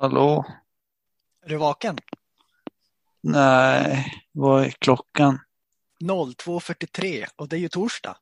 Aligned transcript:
Hallå? 0.00 0.44
Är 1.44 1.48
du 1.48 1.56
vaken? 1.56 1.98
Nej, 3.20 4.12
vad 4.32 4.64
är 4.64 4.70
klockan? 4.70 5.38
02.43 6.04 7.26
och 7.36 7.48
det 7.48 7.56
är 7.56 7.60
ju 7.60 7.68
torsdag. 7.68 8.16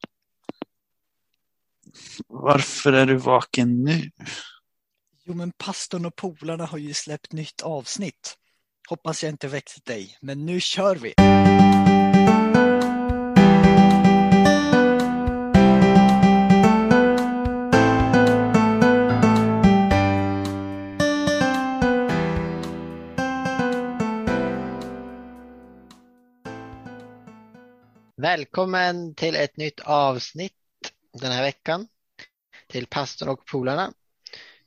Varför 2.29 2.93
är 2.93 3.07
du 3.07 3.17
vaken 3.17 3.85
nu? 3.85 4.11
Jo, 5.25 5.35
men 5.35 5.53
pastorn 5.53 6.07
och 6.07 6.17
polarna 6.17 6.67
har 6.67 6.79
ju 6.79 6.95
släppt 6.95 7.32
nytt 7.32 7.62
avsnitt. 7.62 8.39
Hoppas 8.89 9.22
jag 9.22 9.31
inte 9.31 9.49
väckt 9.49 9.85
dig, 9.85 10.18
men 10.21 10.46
nu 10.46 10.61
kör 10.61 10.96
vi! 10.96 11.25
Välkommen 28.36 29.14
till 29.14 29.36
ett 29.36 29.57
nytt 29.57 29.81
avsnitt 29.81 30.53
den 31.21 31.32
här 31.32 31.43
veckan 31.43 31.89
till 32.69 32.86
pastorn 32.86 33.28
och 33.28 33.47
polarna. 33.47 33.92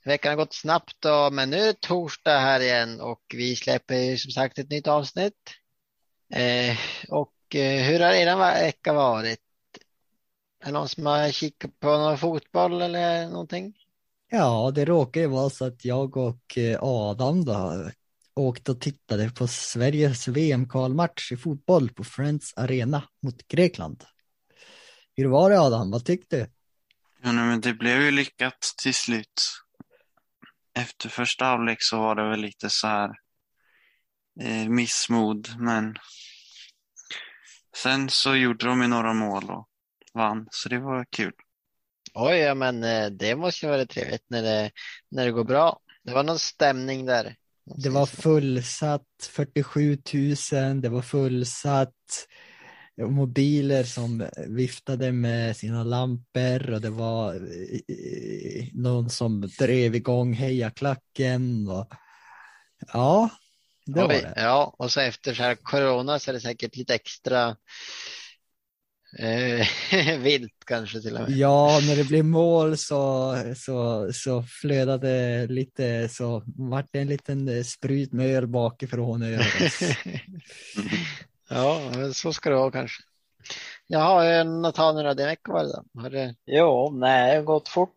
Veckan 0.06 0.30
har 0.30 0.38
gått 0.38 0.54
snabbt 0.54 0.96
då, 1.00 1.30
men 1.32 1.50
nu 1.50 1.58
är 1.58 1.66
det 1.66 1.82
torsdag 1.82 2.40
här 2.40 2.60
igen 2.60 3.02
och 3.02 3.22
vi 3.36 3.56
släpper 3.56 4.16
som 4.16 4.32
sagt 4.32 4.60
ett 4.60 4.70
nytt 4.70 4.88
avsnitt. 4.88 5.50
Eh, 6.34 6.78
och 7.10 7.56
eh, 7.56 7.84
hur 7.84 8.00
har 8.00 8.14
er 8.14 8.62
vecka 8.66 8.94
varit? 8.94 9.40
Är 10.62 10.66
det 10.66 10.72
någon 10.72 10.90
som 10.90 11.06
har 11.06 11.32
kikat 11.32 11.80
på 11.80 11.88
någon 11.88 12.18
fotboll 12.18 12.82
eller 12.82 13.28
någonting? 13.28 13.74
Ja, 14.30 14.72
det 14.76 14.86
råkar 14.86 15.22
ju 15.22 15.28
vara 15.28 15.50
så 15.50 15.66
att 15.66 15.86
jag 15.86 16.18
och 16.18 16.58
eh, 16.58 16.84
Adam 16.84 17.46
då 17.46 17.90
åkte 18.40 18.72
och 18.72 18.82
tittade 18.82 19.30
på 19.30 19.48
Sveriges 19.48 20.28
VM-kvalmatch 20.28 21.32
i 21.32 21.38
fotboll 21.38 21.90
på 21.90 22.04
Friends 22.04 22.54
Arena 22.58 23.04
mot 23.24 23.48
Grekland. 23.48 24.04
Hur 25.16 25.26
var 25.26 25.50
det 25.50 25.60
Adam? 25.60 25.92
Vad 25.92 26.06
tyckte 26.06 26.38
du? 26.38 26.42
Ja, 27.24 27.32
nej, 27.32 27.46
men 27.46 27.62
det 27.62 27.74
blev 27.74 28.02
ju 28.02 28.12
lyckat 28.12 28.74
till 28.84 28.94
slut. 28.94 29.44
Efter 30.74 31.10
första 31.10 31.46
halvlek 31.46 31.78
så 31.82 31.98
var 31.98 32.16
det 32.16 32.30
väl 32.30 32.40
lite 32.40 32.70
så 32.70 32.88
här 32.88 33.10
eh, 34.42 34.70
missmod, 34.70 35.50
men 35.60 35.96
sen 37.76 38.10
så 38.10 38.36
gjorde 38.36 38.66
de 38.66 38.82
ju 38.82 38.88
några 38.88 39.14
mål 39.14 39.50
och 39.52 39.68
vann, 40.14 40.48
så 40.52 40.70
det 40.70 40.80
var 40.80 41.06
kul. 41.10 41.34
Oj, 42.14 42.38
ja, 42.38 42.56
men 42.56 42.84
eh, 42.84 43.06
det 43.06 43.36
måste 43.36 43.66
ju 43.66 43.72
vara 43.72 43.86
trevligt 43.86 44.26
när 44.28 44.42
det, 44.42 44.72
när 45.10 45.26
det 45.26 45.32
går 45.32 45.44
bra. 45.44 45.80
Det 46.04 46.14
var 46.14 46.24
någon 46.24 46.40
stämning 46.40 47.06
där. 47.06 47.36
Det 47.76 47.90
var 47.90 48.06
fullsatt, 48.06 49.30
47 49.30 49.98
000, 50.52 50.82
det 50.82 50.90
var 50.90 51.02
fullsatt, 51.02 52.28
mobiler 52.98 53.84
som 53.84 54.28
viftade 54.48 55.12
med 55.12 55.58
sina 55.58 55.84
lampor 55.84 56.74
och 56.74 56.82
det 56.82 56.90
var 56.90 57.36
eh, 57.36 58.68
någon 58.74 59.10
som 59.10 59.42
drev 59.60 59.96
igång 59.96 60.34
hejaklacken 60.34 61.68
och 61.68 61.88
ja, 62.94 63.30
det 63.86 64.02
var 64.02 64.10
Oj, 64.10 64.22
det. 64.22 64.34
Ja, 64.36 64.76
och 64.78 64.92
så 64.92 65.00
efter 65.00 65.34
så 65.34 65.44
här 65.44 65.56
corona 65.56 66.20
så 66.20 66.32
är 66.32 66.34
det 66.34 66.40
säkert 66.40 66.76
lite 66.76 66.96
extra 66.96 67.56
eh, 69.18 70.18
vilt 70.20 70.66
kanske 70.66 71.02
till 71.02 71.16
och 71.16 71.22
med. 71.22 71.32
Ja, 71.32 71.80
när 71.88 71.96
det 71.96 72.04
blev 72.04 72.26
mål 72.26 72.78
så, 72.78 73.36
så, 73.58 74.10
så 74.14 74.44
flödade 74.44 75.48
lite, 75.48 76.10
så 76.10 76.44
vart 76.46 76.88
det 76.92 77.00
en 77.00 77.08
liten 77.08 77.64
sprut 77.64 78.14
med 78.14 78.36
öl 78.36 78.48
bakifrån. 78.48 79.24
Ja, 81.52 81.92
så 82.14 82.34
ska 82.34 82.50
det 82.50 82.56
vara 82.56 82.72
kanske. 82.72 83.04
Jaha, 83.88 84.44
Nathaniel, 84.44 85.16
din 85.16 85.26
vecka 85.26 85.52
var 85.52 85.64
det 85.64 85.72
då? 85.72 86.02
Har 86.02 86.10
det... 86.10 86.36
Jo, 86.46 86.92
nej, 86.92 87.44
gått 87.44 87.68
fort. 87.68 87.96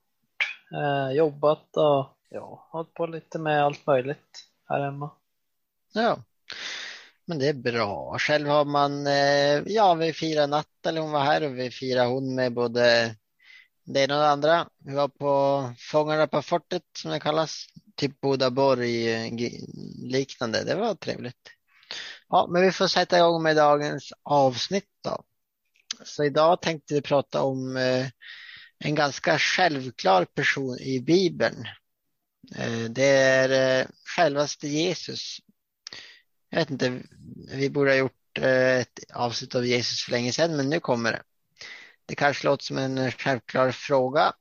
Eh, 0.75 1.17
jobbat 1.17 1.77
och 1.77 2.07
ja, 2.29 2.69
hållit 2.71 2.95
på 2.95 3.07
lite 3.07 3.39
med 3.39 3.65
allt 3.65 3.87
möjligt 3.87 4.45
här 4.69 4.81
hemma. 4.81 5.11
Ja, 5.93 6.19
men 7.33 7.39
det 7.39 7.49
är 7.49 7.73
bra. 7.73 8.19
Själv 8.19 8.49
har 8.49 8.65
man, 8.65 9.07
eh, 9.07 9.63
ja, 9.67 9.95
vi 9.95 10.13
firar 10.13 10.47
Nathalie, 10.47 11.01
hon 11.01 11.11
var 11.11 11.25
här 11.25 11.43
och 11.43 11.59
vi 11.59 11.71
firar 11.71 12.07
hon 12.07 12.35
med 12.35 12.53
både 12.53 13.15
det 13.85 14.01
ena 14.01 14.17
och 14.17 14.23
det 14.23 14.29
andra. 14.29 14.69
Vi 14.85 14.95
var 14.95 15.09
på 15.09 15.73
Fångarna 15.79 16.27
på 16.27 16.43
fortet 16.43 16.83
som 16.99 17.11
det 17.11 17.21
kallas, 17.21 17.67
typ 17.97 18.21
Bodaborg-liknande. 18.21 20.59
Eh, 20.59 20.65
det 20.65 20.75
var 20.75 20.95
trevligt. 20.95 21.51
Ja, 22.29 22.49
men 22.51 22.63
vi 22.63 22.73
får 22.73 22.87
sätta 22.87 23.19
igång 23.19 23.43
med 23.43 23.57
dagens 23.57 24.13
avsnitt 24.23 24.91
då. 25.05 25.25
Så 26.05 26.25
idag 26.25 26.63
tänkte 26.63 26.95
vi 26.95 27.01
prata 27.01 27.43
om 27.43 27.77
eh, 27.77 28.07
en 28.79 28.95
ganska 28.95 29.39
självklar 29.39 30.25
person 30.25 30.79
i 30.79 31.01
Bibeln. 31.01 31.65
Eh, 32.57 32.85
det 32.91 33.17
är 33.17 33.81
eh, 33.81 33.87
självaste 34.17 34.69
Jesus. 34.69 35.39
Jag 36.53 36.59
vet 36.59 36.71
inte, 36.71 37.03
vi 37.53 37.71
borde 37.71 37.91
ha 37.91 37.97
gjort 37.97 38.39
eh, 38.39 38.79
ett 38.79 39.01
avsnitt 39.15 39.55
av 39.55 39.67
Jesus 39.67 40.03
för 40.03 40.11
länge 40.13 40.33
sedan, 40.33 40.57
men 40.57 40.71
nu 40.71 40.81
kommer 40.81 41.13
det. 41.13 41.23
Det 42.07 42.15
kanske 42.15 42.47
låter 42.47 42.65
som 42.65 42.79
en 42.79 43.13
självklar 43.13 43.71
fråga 43.71 44.33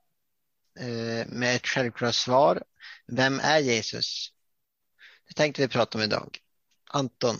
eh, 0.80 1.28
med 1.28 1.56
ett 1.56 1.68
självklart 1.68 2.16
svar. 2.16 2.64
Vem 3.08 3.40
är 3.40 3.60
Jesus? 3.60 4.30
Det 5.28 5.34
tänkte 5.34 5.62
vi 5.62 5.68
prata 5.68 5.98
om 5.98 6.04
idag. 6.04 6.38
Anton, 6.90 7.38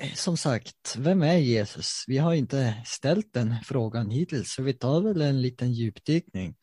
eh, 0.00 0.12
Som 0.14 0.36
sagt, 0.36 0.96
vem 0.96 1.22
är 1.22 1.36
Jesus? 1.36 2.04
Vi 2.06 2.18
har 2.18 2.34
inte 2.34 2.82
ställt 2.86 3.32
den 3.32 3.54
frågan 3.64 4.10
hittills, 4.10 4.52
så 4.52 4.62
vi 4.62 4.74
tar 4.74 5.00
väl 5.00 5.20
en 5.20 5.42
liten 5.42 5.72
djupdykning. 5.72 6.54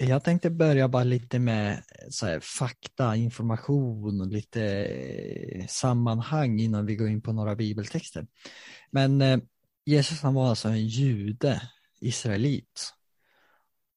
Jag 0.00 0.24
tänkte 0.24 0.50
börja 0.50 0.88
bara 0.88 1.04
lite 1.04 1.38
med 1.38 1.72
eh, 1.72 2.08
så 2.10 2.26
här, 2.26 2.40
fakta, 2.40 3.16
information 3.16 4.20
och 4.20 4.26
lite 4.26 4.62
eh, 4.64 5.66
sammanhang 5.66 6.60
innan 6.60 6.86
vi 6.86 6.96
går 6.96 7.08
in 7.08 7.22
på 7.22 7.32
några 7.32 7.56
bibeltexter. 7.56 8.26
Men 8.90 9.22
eh, 9.22 9.38
Jesus 9.84 10.22
han 10.22 10.34
var 10.34 10.48
alltså 10.48 10.68
en 10.68 10.86
jude, 10.86 11.62
israelit 12.00 12.94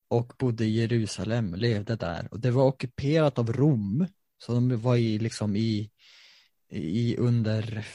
och 0.08 0.34
bodde 0.40 0.66
i 0.66 0.80
Jerusalem, 0.80 1.56
levde 1.56 1.96
där. 1.96 2.28
Och 2.32 2.40
det 2.40 2.52
var 2.52 2.66
ockuperat 2.66 3.40
av 3.40 3.54
Rom, 3.54 4.08
så 4.38 4.54
de 4.54 4.82
var 4.82 4.96
i, 4.96 5.20
liksom 5.20 5.56
i, 5.56 5.92
i 6.70 7.18
under 7.18 7.86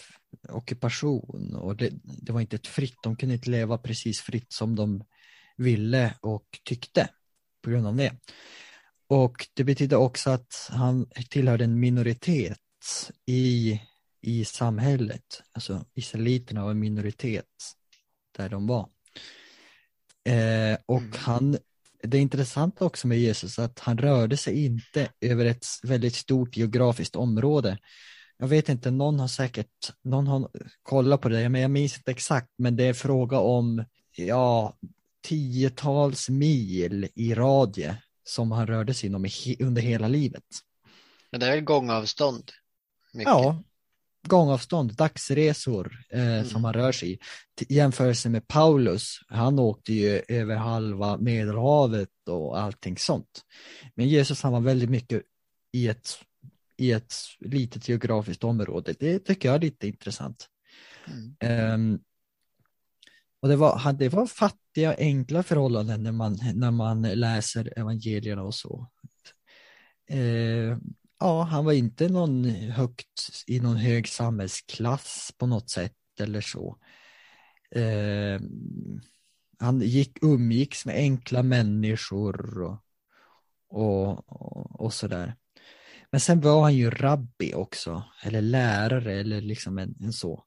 ockupation. 0.48 1.54
Och 1.54 1.76
det, 1.76 1.90
det 2.02 2.32
var 2.32 2.40
inte 2.40 2.56
ett 2.56 2.66
fritt, 2.66 2.98
de 3.02 3.16
kunde 3.16 3.34
inte 3.34 3.50
leva 3.50 3.78
precis 3.78 4.20
fritt 4.20 4.52
som 4.52 4.76
de 4.76 5.04
ville 5.56 6.14
och 6.20 6.46
tyckte 6.64 7.08
på 7.66 7.70
grund 7.70 7.86
av 7.86 7.96
det. 7.96 8.12
Och 9.08 9.48
det 9.54 9.64
betyder 9.64 9.96
också 9.96 10.30
att 10.30 10.70
han 10.70 11.06
tillhörde 11.30 11.64
en 11.64 11.80
minoritet 11.80 12.58
i, 13.26 13.80
i 14.20 14.44
samhället. 14.44 15.42
Alltså 15.52 15.84
israeliterna 15.94 16.64
var 16.64 16.70
en 16.70 16.78
minoritet 16.78 17.44
där 18.36 18.48
de 18.48 18.66
var. 18.66 18.88
Eh, 20.28 20.78
och 20.86 21.00
Mm. 21.00 21.12
han, 21.14 21.58
det 22.02 22.16
är 22.16 22.20
intressant 22.22 22.82
också 22.82 23.06
med 23.06 23.18
Jesus 23.18 23.58
att 23.58 23.78
han 23.78 23.98
rörde 23.98 24.36
sig 24.36 24.64
inte 24.64 25.08
över 25.20 25.44
ett 25.44 25.66
väldigt 25.82 26.14
stort 26.14 26.56
geografiskt 26.56 27.16
område. 27.16 27.78
Jag 28.38 28.48
vet 28.48 28.68
inte, 28.68 28.90
någon 28.90 29.20
har 29.20 29.28
säkert, 29.28 29.92
någon 30.04 30.26
har 30.26 30.50
kollat 30.82 31.20
på 31.20 31.28
det, 31.28 31.48
men 31.48 31.60
jag 31.60 31.70
minns 31.70 31.96
inte 31.96 32.10
exakt, 32.10 32.48
men 32.58 32.76
det 32.76 32.84
är 32.84 32.94
fråga 32.94 33.38
om, 33.38 33.84
ja, 34.16 34.78
tiotals 35.26 36.28
mil 36.28 37.08
i 37.14 37.34
radie 37.34 37.96
som 38.24 38.52
han 38.52 38.66
rörde 38.66 38.94
sig 38.94 39.06
inom 39.08 39.24
i 39.24 39.56
under 39.60 39.82
hela 39.82 40.08
livet. 40.08 40.44
men 41.30 41.40
det 41.40 41.46
är 41.46 41.50
väl 41.50 41.64
gångavstånd? 41.64 42.52
Mycket. 43.12 43.30
Ja, 43.30 43.62
gångavstånd, 44.28 44.94
dagsresor 44.94 45.98
eh, 46.10 46.44
som 46.44 46.64
han 46.64 46.74
rör 46.74 46.92
sig 46.92 47.12
i. 47.12 47.16
T- 47.58 47.66
jämförelse 47.68 48.28
med 48.28 48.48
Paulus, 48.48 49.20
han 49.28 49.58
åkte 49.58 49.92
ju 49.92 50.22
över 50.28 50.56
halva 50.56 51.16
Medelhavet 51.18 52.28
och 52.28 52.58
allting 52.58 52.98
sånt. 52.98 53.42
Men 53.94 54.08
Jesus 54.08 54.42
han 54.42 54.52
var 54.52 54.60
väldigt 54.60 54.90
mycket 54.90 55.22
i 55.72 55.88
ett, 55.88 56.08
i 56.76 56.92
ett 56.92 57.14
litet 57.38 57.88
geografiskt 57.88 58.44
område. 58.44 58.94
Det 58.98 59.18
tycker 59.18 59.48
jag 59.48 59.56
är 59.56 59.60
lite 59.60 59.86
intressant. 59.88 60.46
Mm. 61.06 61.36
Ehm, 61.40 61.98
och 63.46 63.50
det 63.50 63.56
var, 63.56 63.92
det 63.92 64.08
var 64.08 64.26
fattiga, 64.26 64.94
enkla 64.98 65.42
förhållanden 65.42 66.02
när 66.02 66.12
man, 66.12 66.38
när 66.54 66.70
man 66.70 67.02
läser 67.02 67.78
evangelierna 67.78 68.42
och 68.42 68.54
så. 68.54 68.90
Eh, 70.10 70.78
ja, 71.20 71.42
han 71.42 71.64
var 71.64 71.72
inte 71.72 72.08
någon 72.08 72.44
högt 72.44 73.44
i 73.46 73.60
någon 73.60 73.76
hög 73.76 74.08
samhällsklass 74.08 75.32
på 75.38 75.46
något 75.46 75.70
sätt 75.70 75.96
eller 76.20 76.40
så. 76.40 76.78
Eh, 77.70 78.40
han 79.58 79.80
gick, 79.80 80.18
umgicks 80.22 80.86
med 80.86 80.94
enkla 80.94 81.42
människor 81.42 82.62
och, 82.62 82.78
och, 83.68 84.32
och, 84.32 84.80
och 84.80 84.92
sådär. 84.92 85.34
Men 86.10 86.20
sen 86.20 86.40
var 86.40 86.62
han 86.62 86.74
ju 86.74 86.90
rabbi 86.90 87.54
också, 87.54 88.04
eller 88.22 88.40
lärare 88.40 89.20
eller 89.20 89.40
liksom 89.40 89.78
en, 89.78 89.94
en 90.00 90.12
så. 90.12 90.44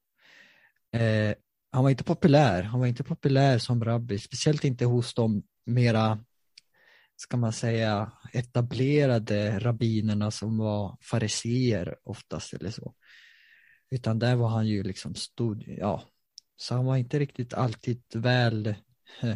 Eh, 0.94 1.34
han 1.71 1.83
var 1.83 1.89
inte 1.89 2.04
populär, 2.04 2.63
han 2.63 2.80
var 2.80 2.88
inte 2.88 3.04
populär 3.04 3.57
som 3.57 3.83
rabbi, 3.83 4.19
speciellt 4.19 4.63
inte 4.63 4.86
hos 4.86 5.13
de 5.13 5.44
mera, 5.66 6.24
ska 7.16 7.38
man 7.38 7.54
säga, 7.54 8.12
etablerade 8.33 9.60
rabbinerna 9.60 10.31
som 10.31 10.57
var 10.57 10.98
fariseer 11.01 11.98
oftast 12.04 12.54
eller 12.54 12.71
så. 12.71 12.94
Utan 13.92 14.19
där 14.19 14.36
var 14.36 14.50
han 14.50 14.68
ju 14.68 14.83
liksom 14.83 15.16
stod, 15.16 15.63
ja, 15.68 16.04
så 16.57 16.75
han 16.75 16.86
var 16.86 16.98
inte 16.98 17.19
riktigt 17.19 17.54
alltid 17.54 18.04
väl 18.13 18.68
eh, 19.21 19.36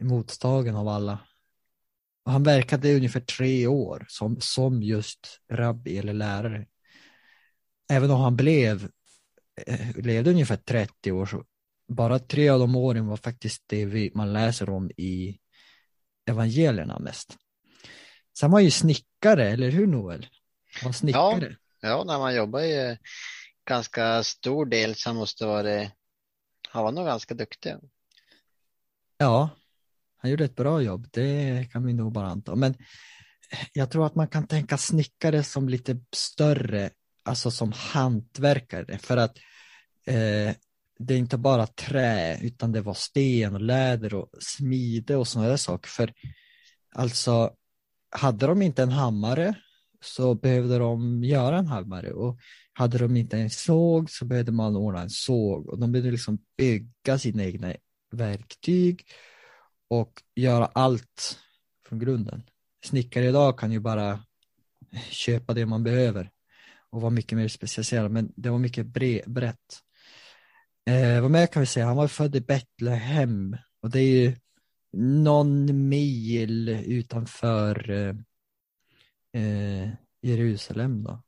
mottagen 0.00 0.76
av 0.76 0.88
alla. 0.88 1.18
Och 2.24 2.32
han 2.32 2.42
verkade 2.42 2.88
i 2.88 2.96
ungefär 2.96 3.20
tre 3.20 3.66
år 3.66 4.06
som, 4.08 4.40
som 4.40 4.82
just 4.82 5.40
rabbi 5.50 5.98
eller 5.98 6.12
lärare. 6.12 6.66
Även 7.90 8.10
om 8.10 8.20
han 8.20 8.36
blev, 8.36 8.90
levde 9.96 10.30
ungefär 10.30 10.56
30 10.56 11.12
år 11.12 11.26
så 11.26 11.44
bara 11.88 12.18
tre 12.18 12.48
av 12.48 12.60
de 12.60 12.76
åren 12.76 13.06
var 13.06 13.16
faktiskt 13.16 13.62
det 13.66 13.84
vi, 13.84 14.12
man 14.14 14.32
läser 14.32 14.70
om 14.70 14.90
i 14.90 15.38
evangelierna 16.26 16.98
mest. 16.98 17.36
Sen 18.38 18.50
var 18.50 18.60
ju 18.60 18.70
snickare, 18.70 19.48
eller 19.48 19.70
hur 19.70 19.86
Noel? 19.86 20.26
Var 20.84 20.92
snickare. 20.92 21.56
Ja, 21.80 21.88
ja 21.88 22.04
när 22.04 22.18
man 22.18 22.34
jobbar 22.34 22.60
ju 22.60 22.96
ganska 23.64 24.22
stor 24.22 24.66
del 24.66 24.94
så 24.94 25.14
måste 25.14 25.46
vara 25.46 25.90
han 26.68 26.84
var 26.84 26.92
nog 26.92 27.06
ganska 27.06 27.34
duktig. 27.34 27.74
Ja, 29.18 29.50
han 30.16 30.30
gjorde 30.30 30.44
ett 30.44 30.56
bra 30.56 30.82
jobb, 30.82 31.08
det 31.12 31.68
kan 31.72 31.86
vi 31.86 31.92
nog 31.92 32.12
bara 32.12 32.26
anta. 32.26 32.54
Men 32.54 32.74
jag 33.72 33.90
tror 33.90 34.06
att 34.06 34.14
man 34.14 34.28
kan 34.28 34.46
tänka 34.46 34.78
snickare 34.78 35.42
som 35.42 35.68
lite 35.68 36.00
större, 36.14 36.90
alltså 37.24 37.50
som 37.50 37.72
hantverkare, 37.72 38.98
för 38.98 39.16
att 39.16 39.38
eh, 40.06 40.54
det 40.98 41.14
är 41.14 41.18
inte 41.18 41.38
bara 41.38 41.66
trä, 41.66 42.38
utan 42.42 42.72
det 42.72 42.80
var 42.80 42.94
sten 42.94 43.54
och 43.54 43.60
läder 43.60 44.14
och 44.14 44.28
smide 44.40 45.16
och 45.16 45.28
sådana 45.28 45.48
där 45.48 45.56
saker. 45.56 45.88
För 45.88 46.12
alltså, 46.94 47.54
hade 48.10 48.46
de 48.46 48.62
inte 48.62 48.82
en 48.82 48.90
hammare 48.90 49.54
så 50.04 50.34
behövde 50.34 50.78
de 50.78 51.24
göra 51.24 51.58
en 51.58 51.66
hammare 51.66 52.12
och 52.12 52.38
hade 52.72 52.98
de 52.98 53.16
inte 53.16 53.38
en 53.38 53.50
såg 53.50 54.10
så 54.10 54.24
behövde 54.24 54.52
man 54.52 54.76
ordna 54.76 55.02
en 55.02 55.10
såg 55.10 55.68
och 55.68 55.78
de 55.78 55.92
behövde 55.92 56.10
liksom 56.10 56.38
bygga 56.56 57.18
sina 57.18 57.44
egna 57.44 57.74
verktyg 58.10 59.02
och 59.88 60.22
göra 60.34 60.66
allt 60.66 61.38
från 61.88 61.98
grunden. 61.98 62.42
Snickare 62.84 63.28
idag 63.28 63.58
kan 63.58 63.72
ju 63.72 63.80
bara 63.80 64.24
köpa 65.10 65.54
det 65.54 65.66
man 65.66 65.84
behöver 65.84 66.30
och 66.94 67.00
vara 67.00 67.10
mycket 67.10 67.38
mer 67.38 67.48
specialiserad, 67.48 68.10
men 68.10 68.32
det 68.36 68.50
var 68.50 68.58
mycket 68.58 68.86
bre, 68.86 69.22
brett. 69.26 69.80
Eh, 70.86 71.20
vad 71.20 71.30
mer 71.30 71.46
kan 71.46 71.60
vi 71.60 71.66
säga? 71.66 71.86
Han 71.86 71.96
var 71.96 72.08
född 72.08 72.36
i 72.36 72.40
Betlehem 72.40 73.56
och 73.80 73.90
det 73.90 74.00
är 74.00 74.22
ju 74.22 74.36
någon 74.96 75.88
mil 75.88 76.68
utanför 76.68 77.90
eh, 77.90 78.14
eh, 79.42 79.88
Jerusalem 80.22 81.04
då, 81.04 81.22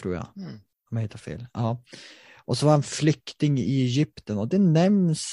tror 0.00 0.14
jag. 0.14 0.26
Mm. 0.36 0.60
Om 0.90 0.96
jag 0.96 1.02
hittar 1.02 1.18
fel. 1.18 1.46
Ja. 1.52 1.82
Och 2.44 2.58
så 2.58 2.66
var 2.66 2.72
han 2.72 2.82
flykting 2.82 3.58
i 3.58 3.82
Egypten 3.82 4.38
och 4.38 4.48
det 4.48 4.58
nämns 4.58 5.26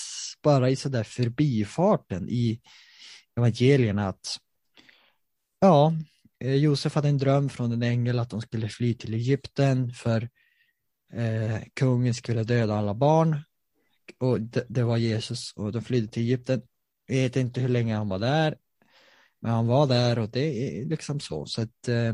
bara 0.43 0.69
i 0.69 0.75
sådär 0.75 1.03
förbifarten 1.03 2.29
i 2.29 2.61
evangelierna 3.37 4.07
att 4.07 4.37
ja, 5.59 5.93
Eh, 6.45 6.55
Josef 6.55 6.95
hade 6.95 7.09
en 7.09 7.17
dröm 7.17 7.49
från 7.49 7.71
en 7.71 7.83
ängel 7.83 8.19
att 8.19 8.29
de 8.29 8.41
skulle 8.41 8.69
fly 8.69 8.93
till 8.93 9.13
Egypten 9.13 9.93
för 9.93 10.29
eh, 11.13 11.57
kungen 11.73 12.13
skulle 12.13 12.43
döda 12.43 12.75
alla 12.75 12.93
barn 12.93 13.41
och 14.19 14.41
det, 14.41 14.65
det, 14.69 14.83
var 14.83 14.97
Jesus 14.97 15.53
och 15.55 15.71
de 15.71 15.81
flydde 15.81 16.07
till 16.07 16.23
Egypten. 16.23 16.61
Jag 17.05 17.15
vet 17.15 17.35
inte 17.35 17.61
hur 17.61 17.69
länge 17.69 17.95
han 17.95 18.09
var 18.09 18.19
där, 18.19 18.57
men 19.39 19.51
han 19.51 19.67
var 19.67 19.87
där 19.87 20.19
och 20.19 20.29
det 20.29 20.79
är 20.79 20.85
liksom 20.85 21.19
så. 21.19 21.45
så 21.45 21.61
att, 21.61 21.87
eh, 21.87 22.13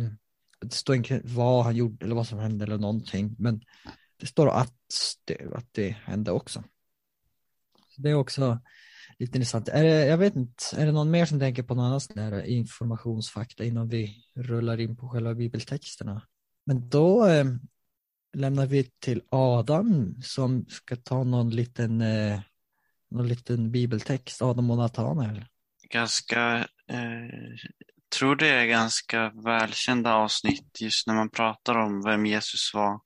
det 0.62 0.74
står 0.74 0.95
inte 0.95 1.22
vad 1.24 1.63
han 1.63 1.75
gjorde 1.75 2.06
eller 2.06 2.16
vad 2.16 2.28
som 2.28 2.39
hände 2.39 2.66
eller 2.66 2.78
någonting, 2.78 3.36
men 3.39 3.62
det 4.18 4.25
står 4.25 4.50
att 4.50 4.75
det, 5.25 5.56
att 5.56 5.68
det 5.72 5.89
hände 5.89 6.31
också. 6.31 6.63
Så 7.89 8.01
det 8.01 8.10
är 8.10 8.16
också 8.16 8.60
lite 9.21 9.38
intressant. 9.38 9.69
Är 9.69 9.83
det, 9.83 10.06
jag 10.06 10.18
vet 10.18 10.35
inte, 10.35 10.63
är 10.77 10.85
det 10.85 10.91
någon 10.91 11.12
mer 11.12 11.25
som 11.25 11.39
tänker 11.39 11.63
på 11.63 11.75
någon 11.75 11.85
annan 11.85 12.01
sån 12.01 12.15
där 12.15 12.45
informationsfakta 12.45 13.63
innan 13.63 13.88
vi 13.88 14.15
rullar 14.35 14.79
in 14.79 14.97
på 14.97 15.09
själva 15.09 15.33
bibeltexterna? 15.33 16.21
Men 16.65 16.89
då 16.89 17.27
eh, 17.27 17.45
lämnar 18.33 18.65
vi 18.65 18.83
till 18.83 19.21
Adam 19.29 20.15
som 20.23 20.65
ska 20.65 20.95
ta 20.95 21.23
någon 21.23 21.50
liten, 21.50 22.01
eh, 22.01 22.39
någon 23.12 23.27
liten 23.27 23.71
bibeltext, 23.71 24.41
Adam 24.41 24.71
och 24.71 24.77
Natanael. 24.77 25.45
Ganska, 25.89 26.57
eh, 26.88 27.57
tror 28.18 28.35
det 28.35 28.50
är 28.50 28.65
ganska 28.65 29.29
välkända 29.29 30.13
avsnitt 30.13 30.81
just 30.81 31.07
när 31.07 31.13
man 31.13 31.29
pratar 31.29 31.75
om 31.75 32.03
vem 32.03 32.25
Jesus 32.25 32.71
var. 32.73 33.00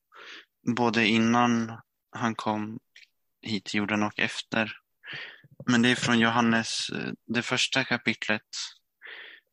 Både 0.76 1.08
innan 1.08 1.82
han 2.12 2.36
kom 2.36 2.80
hit 3.42 3.66
till 3.66 3.78
jorden 3.78 4.04
och 4.04 4.20
efter. 4.20 4.72
Men 5.68 5.82
det 5.82 5.90
är 5.90 5.96
från 5.96 6.20
Johannes, 6.20 6.90
eh, 6.90 7.12
det 7.26 7.42
första 7.42 7.84
kapitlet. 7.84 8.42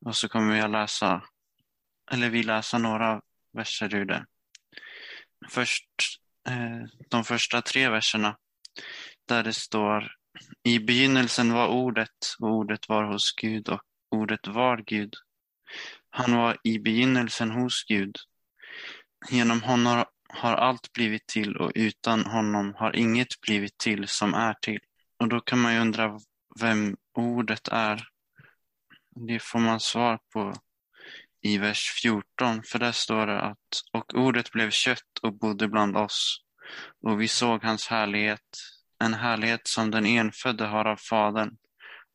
Och 0.04 0.16
så 0.16 0.28
kommer 0.28 0.54
vi 0.54 0.60
att 0.60 0.70
läsa, 0.70 1.22
eller 2.12 2.30
vi 2.30 2.42
läser 2.42 2.78
några 2.78 3.20
verser 3.52 3.94
ur 3.94 4.04
det 4.04 4.26
först 5.50 5.88
eh, 6.48 6.88
de 7.08 7.24
första 7.24 7.62
tre 7.62 7.88
verserna 7.88 8.36
där 9.28 9.42
det 9.42 9.52
står 9.52 10.12
i 10.62 10.78
begynnelsen 10.78 11.52
var 11.52 11.68
ordet 11.68 12.36
och 12.38 12.48
ordet 12.48 12.88
var 12.88 13.04
hos 13.04 13.32
Gud 13.32 13.68
och 13.68 13.82
ordet 14.10 14.46
var 14.46 14.82
Gud. 14.86 15.14
Han 16.10 16.36
var 16.36 16.56
i 16.64 16.78
begynnelsen 16.78 17.50
hos 17.50 17.84
Gud. 17.84 18.16
Genom 19.30 19.62
honom 19.62 20.04
har 20.28 20.54
allt 20.54 20.92
blivit 20.92 21.26
till 21.26 21.56
och 21.56 21.72
utan 21.74 22.24
honom 22.24 22.74
har 22.74 22.96
inget 22.96 23.40
blivit 23.40 23.78
till 23.78 24.08
som 24.08 24.34
är 24.34 24.54
till. 24.54 24.80
Och 25.22 25.28
då 25.28 25.40
kan 25.40 25.58
man 25.58 25.74
ju 25.74 25.80
undra 25.80 26.20
vem 26.60 26.96
ordet 27.14 27.68
är. 27.68 28.08
Det 29.28 29.42
får 29.42 29.58
man 29.58 29.80
svar 29.80 30.18
på 30.32 30.54
i 31.40 31.58
vers 31.58 31.92
14, 32.02 32.62
för 32.62 32.78
där 32.78 32.92
står 32.92 33.26
det 33.26 33.40
att 33.40 33.82
och 33.92 34.14
ordet 34.14 34.52
blev 34.52 34.70
kött 34.70 35.18
och 35.22 35.34
bodde 35.34 35.68
bland 35.68 35.96
oss 35.96 36.44
och 37.02 37.20
vi 37.20 37.28
såg 37.28 37.64
hans 37.64 37.88
härlighet, 37.88 38.58
en 38.98 39.14
härlighet 39.14 39.68
som 39.68 39.90
den 39.90 40.06
enfödde 40.06 40.64
har 40.64 40.84
av 40.84 40.96
Fadern 40.96 41.56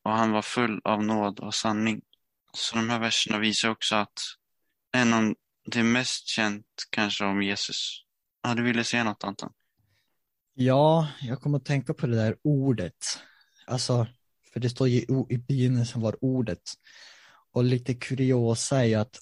och 0.04 0.12
han 0.12 0.32
var 0.32 0.42
full 0.42 0.82
av 0.84 1.04
nåd 1.04 1.40
och 1.40 1.56
sanning. 1.56 2.02
Så 2.54 2.76
de 2.76 2.90
här 2.90 3.00
verserna 3.00 3.40
visar 3.40 3.70
också 3.70 3.96
att 3.96 4.20
en 4.92 5.14
av 5.14 5.36
det 5.66 5.84
mest 5.84 6.28
känt 6.28 6.88
kanske 6.90 7.26
om 7.26 7.42
Jesus. 7.44 8.04
Ja, 8.44 8.54
du 8.54 8.64
ville 8.64 8.84
säga 8.84 9.04
något 9.04 9.24
Anton? 9.24 9.54
Ja, 10.60 11.08
jag 11.22 11.42
kommer 11.42 11.58
att 11.58 11.66
tänka 11.66 11.94
på 11.94 12.08
det 12.08 12.16
där 12.16 12.38
ordet. 12.42 12.94
Alltså, 13.68 14.08
för 14.54 14.60
det 14.60 14.70
står 14.70 14.88
ju 14.88 15.26
i 15.30 15.38
begynnelsen 15.38 16.02
var 16.02 16.24
ordet. 16.24 16.62
Och 17.52 17.64
lite 17.64 17.94
kuriosa 17.94 18.80
är 18.80 18.84
ju 18.84 18.96
att 18.96 19.20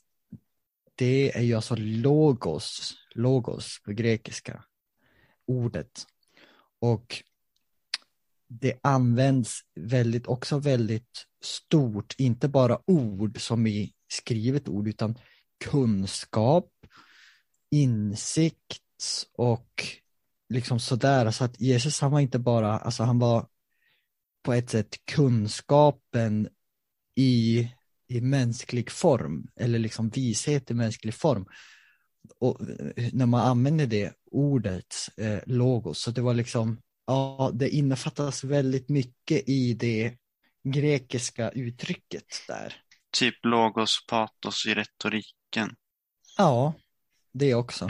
det 0.95 1.37
är 1.37 1.41
ju 1.41 1.53
alltså 1.53 1.75
logos, 1.75 2.93
logos 3.15 3.81
på 3.85 3.91
grekiska, 3.91 4.63
ordet. 5.47 6.07
Och 6.79 7.23
det 8.47 8.79
används 8.83 9.59
väldigt, 9.75 10.27
också 10.27 10.59
väldigt 10.59 11.25
stort, 11.41 12.15
inte 12.17 12.47
bara 12.47 12.79
ord 12.85 13.41
som 13.41 13.67
i 13.67 13.93
skrivet 14.07 14.67
ord, 14.67 14.87
utan 14.87 15.19
kunskap, 15.65 16.71
insikt 17.71 18.81
och 19.33 19.85
liksom 20.49 20.79
sådär. 20.79 21.31
Så 21.31 21.43
att 21.43 21.59
Jesus 21.61 22.01
han 22.01 22.11
var 22.11 22.19
inte 22.19 22.39
bara, 22.39 22.79
alltså 22.79 23.03
han 23.03 23.19
var 23.19 23.47
på 24.43 24.53
ett 24.53 24.69
sätt 24.69 24.95
kunskapen 25.05 26.49
i 27.15 27.69
i 28.07 28.21
mänsklig 28.21 28.91
form 28.91 29.47
eller 29.55 29.79
liksom 29.79 30.09
vishet 30.09 30.71
i 30.71 30.73
mänsklig 30.73 31.13
form. 31.13 31.45
Och 32.39 32.61
eh, 32.61 33.09
när 33.13 33.25
man 33.25 33.41
använder 33.41 33.87
det 33.87 34.13
ordet, 34.31 34.95
eh, 35.17 35.39
logos, 35.45 35.99
så 35.99 36.11
det 36.11 36.21
var 36.21 36.33
liksom, 36.33 36.81
ja, 37.07 37.51
det 37.53 37.69
innefattas 37.69 38.43
väldigt 38.43 38.89
mycket 38.89 39.49
i 39.49 39.73
det 39.73 40.17
grekiska 40.63 41.49
uttrycket 41.49 42.25
där. 42.47 42.75
Typ 43.17 43.45
logos, 43.45 44.05
patos 44.07 44.65
i 44.65 44.73
retoriken. 44.73 45.75
Ja, 46.37 46.73
det 47.31 47.55
också. 47.55 47.89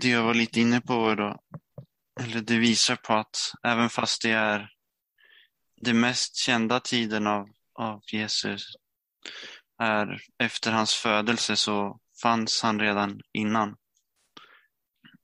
Det 0.00 0.08
jag 0.08 0.22
var 0.22 0.34
lite 0.34 0.60
inne 0.60 0.80
på 0.80 1.14
då, 1.14 1.38
eller 2.20 2.40
det 2.40 2.58
visar 2.58 2.96
på 2.96 3.12
att 3.12 3.36
även 3.62 3.90
fast 3.90 4.22
det 4.22 4.30
är 4.30 4.70
den 5.76 6.00
mest 6.00 6.36
kända 6.36 6.80
tiden 6.80 7.26
av, 7.26 7.48
av 7.74 8.02
Jesus 8.12 8.66
är 9.78 10.22
efter 10.38 10.72
hans 10.72 10.94
födelse 10.94 11.56
så 11.56 12.00
fanns 12.22 12.62
han 12.62 12.80
redan 12.80 13.20
innan 13.32 13.76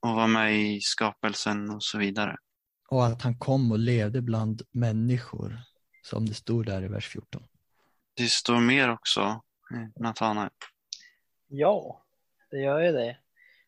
och 0.01 0.15
var 0.15 0.27
med 0.27 0.57
i 0.57 0.81
skapelsen 0.81 1.71
och 1.71 1.83
så 1.83 1.99
vidare. 1.99 2.37
Och 2.89 3.07
att 3.07 3.23
han 3.23 3.39
kom 3.39 3.73
och 3.73 3.79
levde 3.79 4.23
bland 4.23 4.63
människor, 4.71 5.61
som 6.03 6.27
det 6.27 6.35
stod 6.35 6.67
där 6.67 6.83
i 6.83 6.89
vers 6.89 7.09
14. 7.09 7.43
Det 8.15 8.31
står 8.31 8.61
mer 8.61 8.91
också, 8.91 9.21
eh, 9.75 10.03
Natanael. 10.03 10.51
Ja, 11.49 12.03
det 12.51 12.57
gör 12.57 12.81
ju 12.81 12.93
det. 12.93 13.17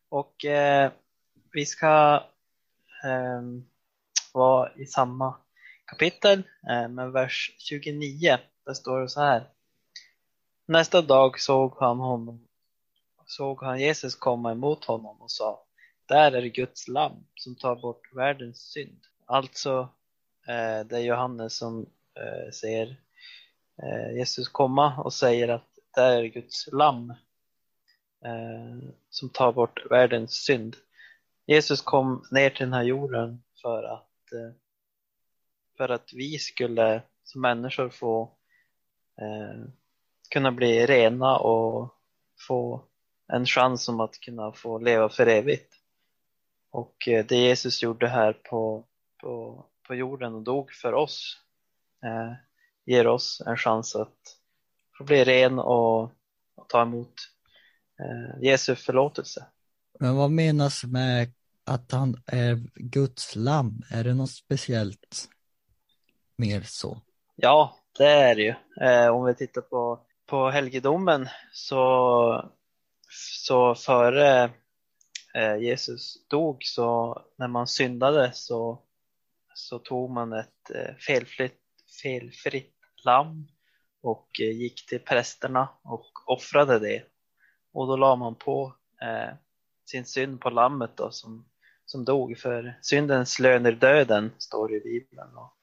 Och 0.09 0.45
eh, 0.45 0.93
vi 1.53 1.67
ska 1.67 2.25
eh, 3.05 3.43
i 4.77 4.87
samma 4.87 5.35
kapitel, 5.85 6.39
eh, 6.71 6.89
men 6.89 7.13
vers 7.13 7.55
29, 7.59 8.39
där 8.67 8.75
står 8.75 9.01
det 9.01 9.09
så 9.09 9.21
här. 9.21 9.49
Nästa 10.67 11.03
dag 11.03 11.41
såg 11.41 11.77
han 11.81 11.99
honom, 11.99 12.49
såg 13.27 13.63
han 13.63 13.81
Jesus 13.81 14.15
komma 14.15 14.53
emot 14.53 14.85
honom 14.85 15.21
och 15.21 15.31
sa, 15.31 15.65
där 16.07 16.33
är 16.33 16.43
Guds 16.43 16.89
lamm 16.89 17.25
som 17.35 17.55
tar 17.55 17.77
bort 17.77 18.15
världens 18.15 18.59
synd. 18.59 19.01
Alltså, 19.27 19.89
eh, 20.49 20.87
det 20.87 20.97
är 20.97 21.01
Johannes 21.01 21.57
som 21.57 21.87
eh, 22.15 22.51
ser 22.53 22.97
eh, 23.83 24.17
Jesus 24.17 24.49
komma 24.49 24.97
och 24.97 25.13
säger 25.13 25.49
att 25.49 25.69
där 25.95 26.17
är 26.17 26.27
Guds 26.27 26.69
lamm 26.73 27.11
eh, 28.25 28.89
som 29.11 29.29
tar 29.29 29.53
bort 29.53 29.91
världens 29.91 30.33
synd. 30.33 30.77
Jesus 31.53 31.83
kom 31.83 32.25
ner 32.31 32.51
till 32.51 32.67
den 32.67 32.73
här 32.73 32.83
jorden 32.83 33.43
för 33.63 33.83
att, 33.83 34.33
eh, 34.33 34.55
för 35.77 35.89
att 35.89 36.13
vi 36.13 36.39
skulle 36.39 37.03
som 37.25 37.41
människor 37.41 37.89
få 37.89 38.23
eh, 39.21 39.65
kunna 40.31 40.53
bli 40.53 40.87
rena 40.87 41.37
och 41.39 41.95
få 42.49 42.85
en 43.33 43.47
chans 43.47 43.89
om 43.89 44.01
att 44.01 44.21
kunna 44.21 44.53
få 44.53 44.79
leva 44.79 45.09
för 45.09 45.27
evigt. 45.27 45.75
Och 46.71 47.09
eh, 47.09 47.27
det 47.27 47.37
Jesus 47.37 47.83
gjorde 47.83 48.09
här 48.09 48.33
på, 48.33 48.85
på, 49.21 49.65
på 49.87 49.95
jorden 49.95 50.35
och 50.35 50.43
dog 50.43 50.73
för 50.73 50.93
oss 50.93 51.37
eh, 52.05 52.33
ger 52.85 53.07
oss 53.07 53.43
en 53.47 53.57
chans 53.57 53.97
att 53.97 54.39
få 54.99 55.05
bli 55.05 55.25
ren 55.25 55.59
och, 55.59 56.03
och 56.55 56.69
ta 56.69 56.83
emot 56.83 57.15
eh, 57.99 58.43
Jesu 58.43 58.75
förlåtelse. 58.75 59.47
Men 60.01 60.17
vad 60.17 60.31
menas 60.31 60.85
med 60.85 61.33
att 61.65 61.93
han 61.93 62.23
är 62.27 62.61
Guds 62.75 63.37
lamm? 63.37 63.83
Är 63.91 64.05
det 64.05 64.15
något 64.15 64.31
speciellt 64.31 65.29
mer 66.37 66.61
så? 66.61 67.01
Ja, 67.37 67.77
det 67.99 68.07
är 68.07 68.35
det 68.35 68.43
ju. 68.43 68.55
Eh, 68.87 69.09
om 69.09 69.25
vi 69.25 69.35
tittar 69.35 69.61
på, 69.61 70.01
på 70.27 70.51
helgedomen 70.51 71.29
så, 71.53 72.51
så 73.43 73.75
före 73.75 74.51
eh, 75.35 75.57
Jesus 75.57 76.29
dog 76.29 76.65
så 76.65 77.19
när 77.37 77.49
man 77.49 77.67
syndade 77.67 78.31
så, 78.35 78.83
så 79.55 79.79
tog 79.79 80.11
man 80.11 80.33
ett 80.33 80.71
eh, 80.75 80.95
felfritt, 80.95 81.61
felfritt 82.03 82.75
lamm 83.05 83.49
och 84.03 84.29
eh, 84.41 84.51
gick 84.51 84.87
till 84.87 85.01
prästerna 85.01 85.69
och 85.83 86.11
offrade 86.27 86.79
det. 86.79 87.03
Och 87.73 87.87
då 87.87 87.97
la 87.97 88.17
man 88.17 88.35
på 88.35 88.75
eh, 89.03 89.35
sin 89.85 90.05
synd 90.05 90.41
på 90.41 90.51
lammet 90.51 90.97
då 90.97 91.11
som, 91.11 91.45
som 91.93 92.05
dog 92.05 92.39
för 92.39 92.79
syndens 92.83 93.39
lön 93.39 93.67
är 93.67 93.73
döden 93.73 94.31
står 94.39 94.69
det 94.69 94.77
i 94.77 94.81
Bibeln. 94.81 95.37
Och, 95.37 95.57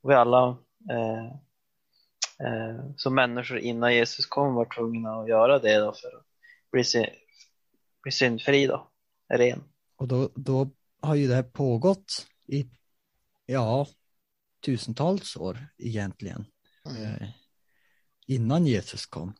och 0.00 0.10
vi 0.10 0.14
alla 0.14 0.58
eh, 0.90 1.26
eh, 2.46 2.84
som 2.96 3.14
människor 3.14 3.58
innan 3.58 3.94
Jesus 3.94 4.26
kom 4.26 4.54
var 4.54 4.64
tvungna 4.64 5.10
att 5.10 5.28
göra 5.28 5.58
det 5.58 5.78
då 5.78 5.92
för 5.92 6.08
att 6.16 6.26
bli, 6.70 6.84
bli 8.02 8.12
syndfri 8.12 8.66
då, 8.66 8.90
ren. 9.28 9.64
Och 9.96 10.08
då, 10.08 10.30
då 10.34 10.70
har 11.00 11.14
ju 11.14 11.28
det 11.28 11.34
här 11.34 11.42
pågått 11.42 12.26
i, 12.46 12.70
ja, 13.46 13.86
tusentals 14.64 15.36
år 15.36 15.66
egentligen. 15.78 16.44
Mm. 16.86 17.02
Eh, 17.02 17.28
innan 18.26 18.66
Jesus 18.66 19.06
kom. 19.06 19.32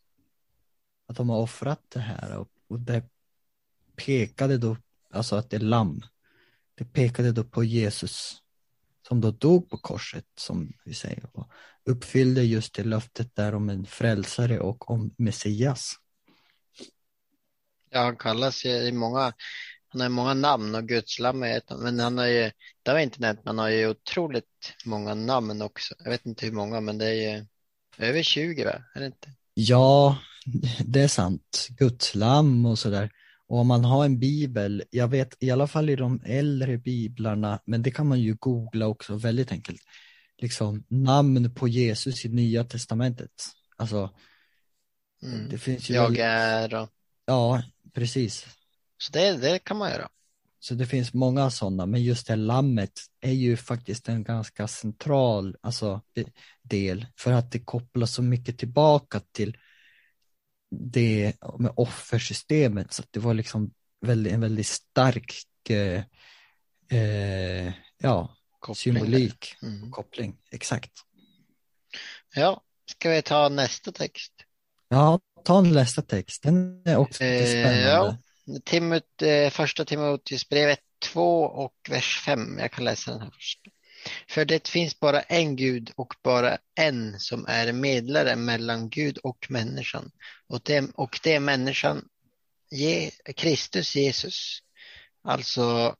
Att 1.07 1.17
de 1.17 1.29
har 1.29 1.39
offrat 1.39 1.83
det 1.89 2.01
här 2.01 2.39
och, 2.39 2.49
och 2.69 2.81
det 2.81 3.03
pekade 3.97 4.59
då, 4.59 4.77
alltså 5.11 5.37
att 5.37 5.51
det 5.51 5.57
är 5.57 5.61
lamm. 5.61 6.03
Det 6.79 6.85
pekade 6.85 7.33
då 7.33 7.45
på 7.45 7.65
Jesus 7.65 8.43
som 9.09 9.21
då 9.21 9.31
dog 9.31 9.71
på 9.71 9.79
korset 9.79 10.25
som 10.39 10.73
vi 10.85 10.95
säger 10.95 11.27
och 11.33 11.51
uppfyllde 11.85 12.43
just 12.43 12.75
det 12.75 12.85
löftet 12.85 13.35
där 13.35 13.55
om 13.55 13.69
en 13.69 13.87
frälsare 13.87 14.61
och 14.61 14.91
om 14.91 15.15
Messias. 15.19 15.95
Ja, 17.91 18.03
han 18.03 18.17
kallas 18.17 18.65
ju 18.65 18.71
i 18.71 18.93
många, 18.93 19.33
han 19.89 20.01
har 20.01 20.09
många 20.09 20.35
namn 20.35 20.75
och 20.75 20.89
Guds 20.89 21.19
lamm 21.19 21.43
är 21.43 21.57
ett, 21.57 21.71
men 21.79 22.01
han 22.01 22.19
har 22.19 22.27
ju, 22.27 22.51
det 22.83 22.91
har 22.91 22.97
vi 22.97 23.03
inte 23.03 23.21
nämnt, 23.21 23.45
men 23.45 23.59
han 23.59 23.65
har 23.65 23.71
ju 23.71 23.89
otroligt 23.89 24.75
många 24.85 25.15
namn 25.15 25.63
också. 25.63 25.95
Jag 25.99 26.11
vet 26.11 26.27
inte 26.27 26.47
hur 26.47 26.53
många, 26.53 26.81
men 26.81 26.99
det 26.99 27.07
är 27.07 27.35
ju 27.35 27.47
över 27.99 28.23
20 28.23 28.65
va? 28.65 28.85
Är 28.95 29.01
det 29.01 29.07
inte? 29.07 29.31
Ja, 29.55 30.19
det 30.87 31.01
är 31.01 31.09
sant. 31.09 31.69
Guds 31.71 32.15
lamm 32.15 32.67
och 32.67 32.79
sådär. 32.79 33.11
Och 33.49 33.59
om 33.59 33.67
man 33.67 33.85
har 33.85 34.05
en 34.05 34.19
bibel, 34.19 34.83
jag 34.91 35.09
vet 35.09 35.37
i 35.41 35.51
alla 35.51 35.67
fall 35.67 35.91
i 35.91 35.97
de 35.97 36.21
äldre 36.25 36.79
biblarna, 36.79 37.61
men 37.65 37.83
det 37.83 37.91
kan 37.91 38.07
man 38.09 38.21
ju 38.21 38.35
googla 38.35 38.87
också 38.87 39.17
väldigt 39.17 39.53
enkelt. 39.53 39.81
Liksom 40.39 40.85
namn 40.89 41.55
på 41.55 41.69
Jesus 41.69 42.25
i 42.25 42.29
Nya 42.29 42.65
Testamentet. 42.65 43.31
Alltså, 43.77 44.11
Mm. 45.23 45.49
det 45.49 45.59
finns 45.59 45.91
ju 45.91 45.95
Jag 45.95 46.03
väldigt- 46.03 46.23
är 46.23 46.75
och, 46.75 46.89
Ja, 47.27 47.63
precis. 47.95 48.47
så 48.99 49.13
det, 49.13 49.33
det 49.37 49.59
kan 49.59 49.77
man 49.77 49.91
göra. 49.91 50.09
Så 50.61 50.75
det 50.75 50.87
finns 50.87 51.15
många 51.15 51.51
sådana, 51.51 51.87
men 51.87 52.03
just 52.03 52.27
det 52.27 52.37
lammet 52.37 52.93
är 53.21 53.33
ju 53.33 53.57
faktiskt 53.57 54.09
en 54.09 54.23
ganska 54.25 54.69
central 54.69 55.57
alltså, 55.61 56.01
de- 56.13 56.27
del 56.63 57.07
för 57.19 57.33
att 57.33 57.53
det 57.53 57.59
kopplar 57.61 58.07
så 58.07 58.23
mycket 58.23 58.59
tillbaka 58.59 59.21
till 59.33 59.57
det 60.81 61.33
med 61.59 61.73
offersystemet 61.77 62.93
så 62.93 63.03
att 63.03 63.09
det 63.13 63.21
var 63.21 63.35
liksom 63.35 63.71
väldigt, 64.01 64.33
en 64.33 64.41
väldigt 64.41 64.67
stark 64.67 65.35
eh, 65.71 66.03
eh, 67.01 67.73
ja, 67.99 68.37
Koppling 68.59 68.75
symbolik 68.77 69.55
Mm. 69.63 69.91
koppling. 69.91 70.37
Exakt. 70.51 70.93
Ja, 72.35 72.63
ska 72.91 73.11
vi 73.11 73.23
ta 73.23 73.49
nästa 73.49 73.93
text? 73.93 74.33
Ja, 74.89 75.21
ta 75.45 75.61
nästa 75.63 76.03
text. 76.03 76.43
Den 76.43 76.83
är 76.85 76.97
också 76.97 77.25
Eh, 77.25 77.47
spännande. 77.47 77.81
ja. 77.83 78.17
Timot, 78.65 79.23
eh, 79.23 79.51
första 79.51 79.85
Timoteusbrevet 79.85 80.81
2 81.13 81.43
och 81.45 81.75
vers 81.89 82.23
5. 82.25 82.59
Jag 82.59 82.73
kan 82.73 82.85
läsa 82.85 83.11
den 83.11 83.21
här 83.21 83.31
först. 83.31 83.61
För 84.29 84.45
det 84.45 84.69
finns 84.69 85.01
bara 85.01 85.21
en 85.21 85.57
Gud 85.57 85.93
och 85.97 86.15
bara 86.23 86.59
en 86.75 87.21
som 87.21 87.47
är 87.49 87.73
medlare 87.73 88.37
mellan 88.37 88.89
Gud 88.89 89.19
och 89.19 89.47
människan. 89.51 90.11
Och 90.47 90.61
det, 90.65 90.91
och 90.95 91.21
det 91.23 91.35
är 91.35 91.41
människan 91.41 92.09
Je, 92.71 93.11
Kristus 93.37 93.97
Jesus. 93.97 94.59
Alltså 95.23 95.97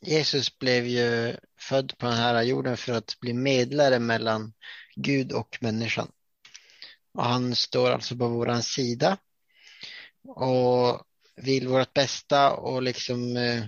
Jesus 0.00 0.58
blev 0.58 0.86
ju 0.86 1.36
född 1.60 1.98
på 1.98 2.06
den 2.06 2.16
här 2.16 2.42
jorden 2.42 2.76
för 2.76 2.92
att 2.92 3.20
bli 3.20 3.32
medlare 3.32 3.98
mellan 3.98 4.52
Gud 4.96 5.32
och 5.32 5.58
människan. 5.60 6.12
Och 7.14 7.24
han 7.24 7.54
står 7.54 7.90
alltså 7.90 8.16
på 8.16 8.28
våran 8.28 8.62
sida 8.62 9.18
och 10.28 11.02
vill 11.36 11.68
vårt 11.68 11.94
bästa 11.94 12.52
och 12.52 12.82
liksom 12.82 13.36
eh, 13.36 13.64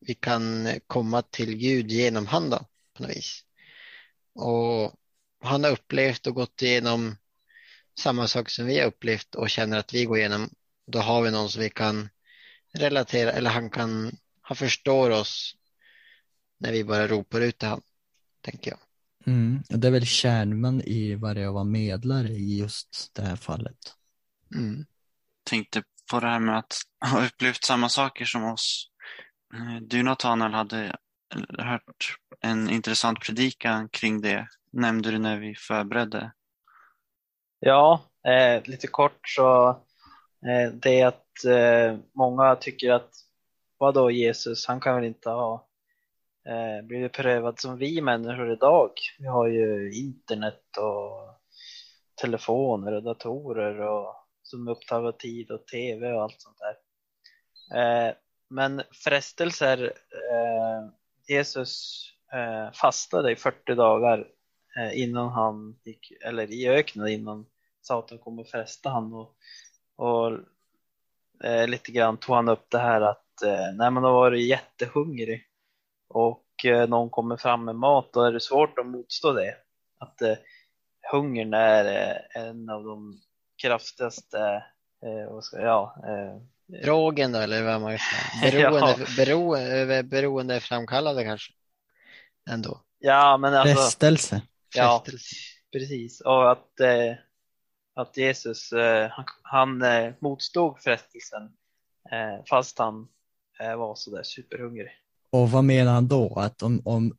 vi 0.00 0.14
kan 0.14 0.68
komma 0.86 1.22
till 1.22 1.56
Gud 1.56 1.90
genom 1.90 2.26
honom 2.26 2.64
på 2.98 3.02
något 3.02 3.16
vis. 3.16 3.44
Och 4.34 4.94
han 5.40 5.64
har 5.64 5.70
upplevt 5.70 6.26
och 6.26 6.34
gått 6.34 6.62
igenom 6.62 7.16
samma 7.98 8.28
sak 8.28 8.50
som 8.50 8.66
vi 8.66 8.78
har 8.78 8.86
upplevt 8.86 9.34
och 9.34 9.50
känner 9.50 9.78
att 9.78 9.94
vi 9.94 10.04
går 10.04 10.18
igenom. 10.18 10.50
Då 10.86 10.98
har 10.98 11.22
vi 11.22 11.30
någon 11.30 11.50
som 11.50 11.62
vi 11.62 11.70
kan 11.70 12.08
relatera 12.72 13.32
eller 13.32 13.50
han 13.50 13.70
kan, 13.70 14.16
han 14.40 14.56
förstår 14.56 15.10
oss 15.10 15.54
när 16.58 16.72
vi 16.72 16.84
bara 16.84 17.08
ropar 17.08 17.40
ut 17.40 17.58
till 17.58 17.68
han, 17.68 17.82
tänker 18.40 18.70
jag. 18.70 18.80
Mm. 19.26 19.62
och 19.70 19.78
Det 19.78 19.86
är 19.86 19.92
väl 19.92 20.06
kärnan 20.06 20.82
i 20.82 21.14
vad 21.14 21.36
det 21.36 21.42
är 21.42 21.46
att 21.46 21.54
vara 21.54 21.64
medlare 21.64 22.28
i 22.28 22.58
just 22.58 23.10
det 23.14 23.22
här 23.22 23.36
fallet. 23.36 23.78
Mm. 24.54 24.86
Tänkte 25.44 25.82
på 26.10 26.20
det 26.20 26.26
här 26.26 26.40
med 26.40 26.58
att 26.58 26.74
ha 27.10 27.26
upplevt 27.26 27.64
samma 27.64 27.88
saker 27.88 28.24
som 28.24 28.44
oss. 28.44 28.90
Eh, 29.54 29.82
Du 29.82 30.02
Nathanael 30.02 30.52
hade 30.52 30.96
hört 31.58 32.16
en 32.40 32.70
intressant 32.70 33.20
predikan 33.20 33.88
kring 33.88 34.20
det, 34.20 34.48
nämnde 34.70 35.10
du 35.10 35.18
när 35.18 35.36
vi 35.36 35.54
förberedde. 35.54 36.32
Ja, 37.60 38.00
eh, 38.26 38.62
lite 38.64 38.86
kort 38.86 39.28
så 39.28 39.68
eh, 40.46 40.72
det 40.72 41.00
är 41.00 41.06
att 41.06 41.44
eh, 41.44 41.98
många 42.12 42.56
tycker 42.56 42.92
att 42.92 43.10
vadå 43.78 44.10
Jesus, 44.10 44.66
han 44.66 44.80
kan 44.80 44.94
väl 44.94 45.04
inte 45.04 45.30
ha 45.30 45.68
eh, 46.48 46.86
blivit 46.86 47.12
prövad 47.12 47.60
som 47.60 47.76
vi 47.78 48.00
människor 48.00 48.52
idag. 48.52 48.90
Vi 49.18 49.26
har 49.26 49.46
ju 49.46 49.92
internet 49.94 50.76
och 50.78 51.40
telefoner 52.20 52.92
och 52.92 53.02
datorer 53.02 53.80
och 53.80 54.14
som 54.42 54.68
upptar 54.68 55.12
tid 55.12 55.50
och 55.50 55.66
tv 55.66 56.12
och 56.12 56.22
allt 56.22 56.40
sånt 56.40 56.58
där. 56.58 56.76
Eh, 57.78 58.14
men 58.50 58.82
frestelser, 59.04 59.84
eh, 60.32 60.88
Jesus 61.28 62.02
eh, 62.32 62.72
fastade 62.72 63.32
i 63.32 63.36
40 63.36 63.74
dagar 63.74 64.28
eh, 64.78 65.02
innan 65.02 65.28
han 65.28 65.80
gick, 65.84 66.12
eller 66.24 66.50
i 66.50 66.68
öknen 66.68 67.08
innan 67.08 67.46
Satan 67.80 68.18
kom 68.18 68.38
och 68.38 68.48
frestade 68.48 68.94
han 68.94 69.12
och, 69.12 69.36
och 69.96 70.38
eh, 71.44 71.68
lite 71.68 71.92
grann 71.92 72.16
tog 72.16 72.36
han 72.36 72.48
upp 72.48 72.70
det 72.70 72.78
här 72.78 73.00
att 73.00 73.42
eh, 73.42 73.74
när 73.74 73.90
man 73.90 74.04
har 74.04 74.12
varit 74.12 74.46
jättehungrig 74.46 75.44
och 76.08 76.64
eh, 76.64 76.88
någon 76.88 77.10
kommer 77.10 77.36
fram 77.36 77.64
med 77.64 77.76
mat 77.76 78.12
då 78.12 78.22
är 78.22 78.32
det 78.32 78.40
svårt 78.40 78.78
att 78.78 78.86
motstå 78.86 79.32
det. 79.32 79.56
Att 79.98 80.22
eh, 80.22 80.36
hungern 81.12 81.54
är 81.54 81.84
eh, 81.84 82.42
en 82.42 82.70
av 82.70 82.84
de 82.84 83.20
kraftigaste, 83.62 84.64
eh, 85.02 85.32
vad 85.32 85.44
ska, 85.44 85.60
ja, 85.60 85.96
eh, 86.06 86.42
Drogen 86.84 87.32
då, 87.32 87.38
eller 87.38 87.62
vad 87.62 87.80
man 87.80 87.98
säga. 87.98 88.50
Beroende, 88.50 88.96
Ja. 88.98 89.06
beroende, 89.16 90.02
beroende 90.02 90.60
framkallade 90.60 91.24
kanske. 91.24 91.52
Ändå. 92.50 92.82
ja 92.98 93.36
men 93.36 93.54
alltså, 93.54 93.74
Frestelse. 93.76 94.42
ja, 94.74 95.04
precis. 95.72 96.20
Och 96.20 96.52
att, 96.52 96.80
eh, 96.80 97.14
att 97.94 98.16
Jesus, 98.16 98.72
eh, 98.72 99.10
han, 99.10 99.24
han 99.42 99.82
eh, 99.82 100.12
motstod 100.20 100.78
frestelsen 100.80 101.42
eh, 102.10 102.44
fast 102.50 102.78
han 102.78 103.08
eh, 103.60 103.76
var 103.76 103.94
sådär 103.94 104.22
superhungrig. 104.22 104.90
Och 105.30 105.50
vad 105.50 105.64
menar 105.64 105.92
han 105.92 106.08
då? 106.08 106.34
Att 106.38 106.62
om, 106.62 106.82
om 106.84 107.16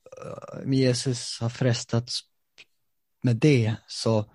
eh, 0.66 0.74
Jesus 0.74 1.38
har 1.42 1.50
frestats 1.50 2.20
med 3.24 3.36
det 3.36 3.76
så 3.88 4.26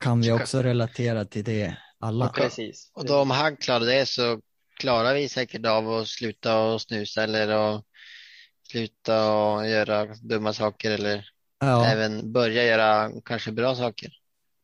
kan 0.00 0.20
vi 0.20 0.32
också 0.32 0.62
relatera 0.62 1.24
till 1.24 1.44
det 1.44 1.76
alla. 2.02 2.28
Och- 2.28 2.34
Precis. 2.34 2.90
Och 2.94 3.04
då 3.06 3.18
om 3.20 3.30
han 3.30 3.56
klarar 3.56 3.84
det 3.86 4.06
så 4.06 4.40
klarar 4.78 5.14
vi 5.14 5.28
säkert 5.28 5.66
av 5.66 5.90
att 5.90 6.08
sluta 6.08 6.58
och 6.60 6.80
snusa 6.80 7.22
eller 7.22 7.48
att 7.48 7.84
sluta 8.70 9.32
och 9.34 9.68
göra 9.68 10.04
dumma 10.14 10.52
saker 10.52 10.90
eller 10.90 11.28
Ja, 11.60 11.86
även 11.86 12.32
börja 12.32 12.64
göra 12.64 13.10
kanske 13.24 13.52
bra 13.52 13.74
saker. 13.74 14.12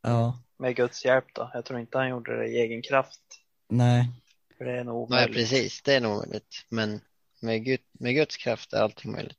ja, 0.02 0.42
Med 0.58 0.76
Guds 0.76 1.04
hjälp 1.04 1.24
då. 1.34 1.50
Jag 1.54 1.64
tror 1.64 1.80
inte 1.80 1.98
han 1.98 2.08
gjorde 2.08 2.38
det 2.38 2.46
i 2.48 2.56
egen 2.58 2.82
kraft. 2.82 3.20
nej, 3.68 4.08
För 4.58 4.64
det 4.64 4.72
är 4.78 4.84
nog 4.84 5.10
Nej, 5.10 5.18
omöjligt. 5.24 5.36
precis, 5.50 5.82
det 5.82 5.94
är 5.94 6.00
nog 6.00 6.16
möjligt. 6.18 6.64
Men 6.68 7.00
med, 7.40 7.64
Gud, 7.64 7.80
med 7.92 8.14
Guds 8.14 8.36
kraft 8.36 8.72
är 8.72 8.80
allting 8.82 9.12
möjligt. 9.12 9.38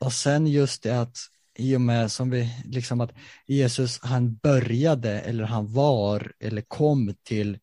Och 0.00 0.12
sen 0.12 0.46
just 0.46 0.82
det 0.82 1.00
att 1.00 1.16
i 1.56 1.76
och 1.76 1.80
med 1.80 2.12
som 2.12 2.30
vi 2.30 2.62
liksom 2.64 3.00
att 3.00 3.12
Jesus 3.46 4.00
han 4.02 4.36
började 4.36 5.20
eller 5.20 5.44
han 5.44 5.72
var 5.72 6.32
eller 6.38 6.62
kom 6.62 7.14
till 7.22 7.58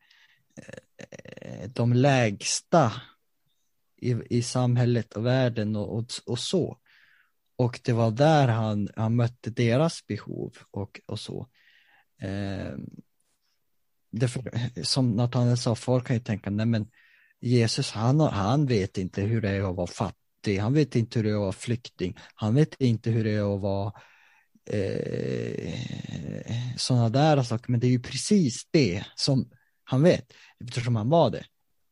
eh, 0.58 1.70
de 1.70 1.94
lägsta 1.94 2.92
i, 3.98 4.16
i 4.30 4.42
samhället 4.42 5.14
och 5.14 5.26
världen 5.26 5.76
och, 5.76 5.98
och, 5.98 6.06
och 6.26 6.40
så. 6.40 6.78
Och 7.56 7.80
det 7.84 7.94
var 7.94 8.12
där 8.12 8.48
han, 8.48 8.90
han 8.96 9.16
mötte 9.16 9.50
deras 9.50 10.08
behov 10.08 10.58
och, 10.72 11.02
och 11.06 11.20
så. 11.20 11.48
Eh, 12.22 12.74
därför, 14.12 14.44
som 14.84 15.12
Nathanael 15.12 15.58
sa, 15.58 15.76
folk 15.76 16.08
kan 16.08 16.16
ju 16.16 16.22
tänka, 16.22 16.50
nej 16.50 16.66
men 16.66 16.88
Jesus 17.40 17.92
han, 17.92 18.20
han 18.20 18.66
vet 18.66 18.98
inte 18.98 19.22
hur 19.22 19.42
det 19.42 19.50
är 19.50 19.70
att 19.70 19.76
vara 19.76 19.88
fattig, 19.88 20.23
han 20.48 20.74
vet 20.74 20.96
inte 20.96 21.20
hur 21.20 21.24
det 21.24 21.30
är 21.30 21.36
att 21.36 21.40
vara 21.40 21.52
flykting, 21.52 22.18
han 22.36 22.56
vet 22.56 22.82
inte 22.82 23.10
hur 23.10 23.24
det 23.24 23.32
är 23.32 23.56
att 23.56 23.62
vara 23.62 23.94
eh, 24.66 25.74
sådana 26.78 27.10
där 27.10 27.44
saker, 27.44 27.72
men 27.72 27.80
det 27.80 27.88
är 27.88 27.92
ju 27.92 28.02
precis 28.02 28.68
det 28.72 29.06
som 29.16 29.50
han 29.84 30.04
vet, 30.04 30.34
eftersom 30.60 30.96
han 30.96 31.10
var 31.10 31.30
det. 31.30 31.46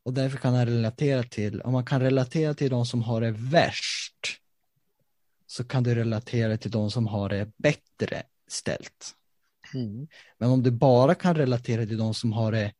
Och 0.04 0.12
därför 0.12 0.38
kan 0.38 0.54
han 0.54 0.66
relatera 0.66 1.22
till, 1.22 1.60
om 1.60 1.72
man 1.72 1.84
kan 1.84 2.00
relatera 2.00 2.54
till 2.54 2.70
de 2.70 2.86
som 2.86 3.02
har 3.02 3.20
det 3.20 3.30
värst, 3.30 4.38
så 5.46 5.64
kan 5.64 5.82
du 5.82 5.94
relatera 5.94 6.56
till 6.56 6.70
de 6.70 6.90
som 6.90 7.06
har 7.06 7.28
det 7.28 7.50
bättre 7.56 8.22
ställt. 8.48 9.14
Mm. 9.74 10.08
Men 10.38 10.50
om 10.50 10.62
du 10.62 10.70
bara 10.70 11.14
kan 11.14 11.34
relatera 11.34 11.86
till 11.86 11.98
de 11.98 12.14
som 12.14 12.32
har 12.32 12.52
det 12.52 12.72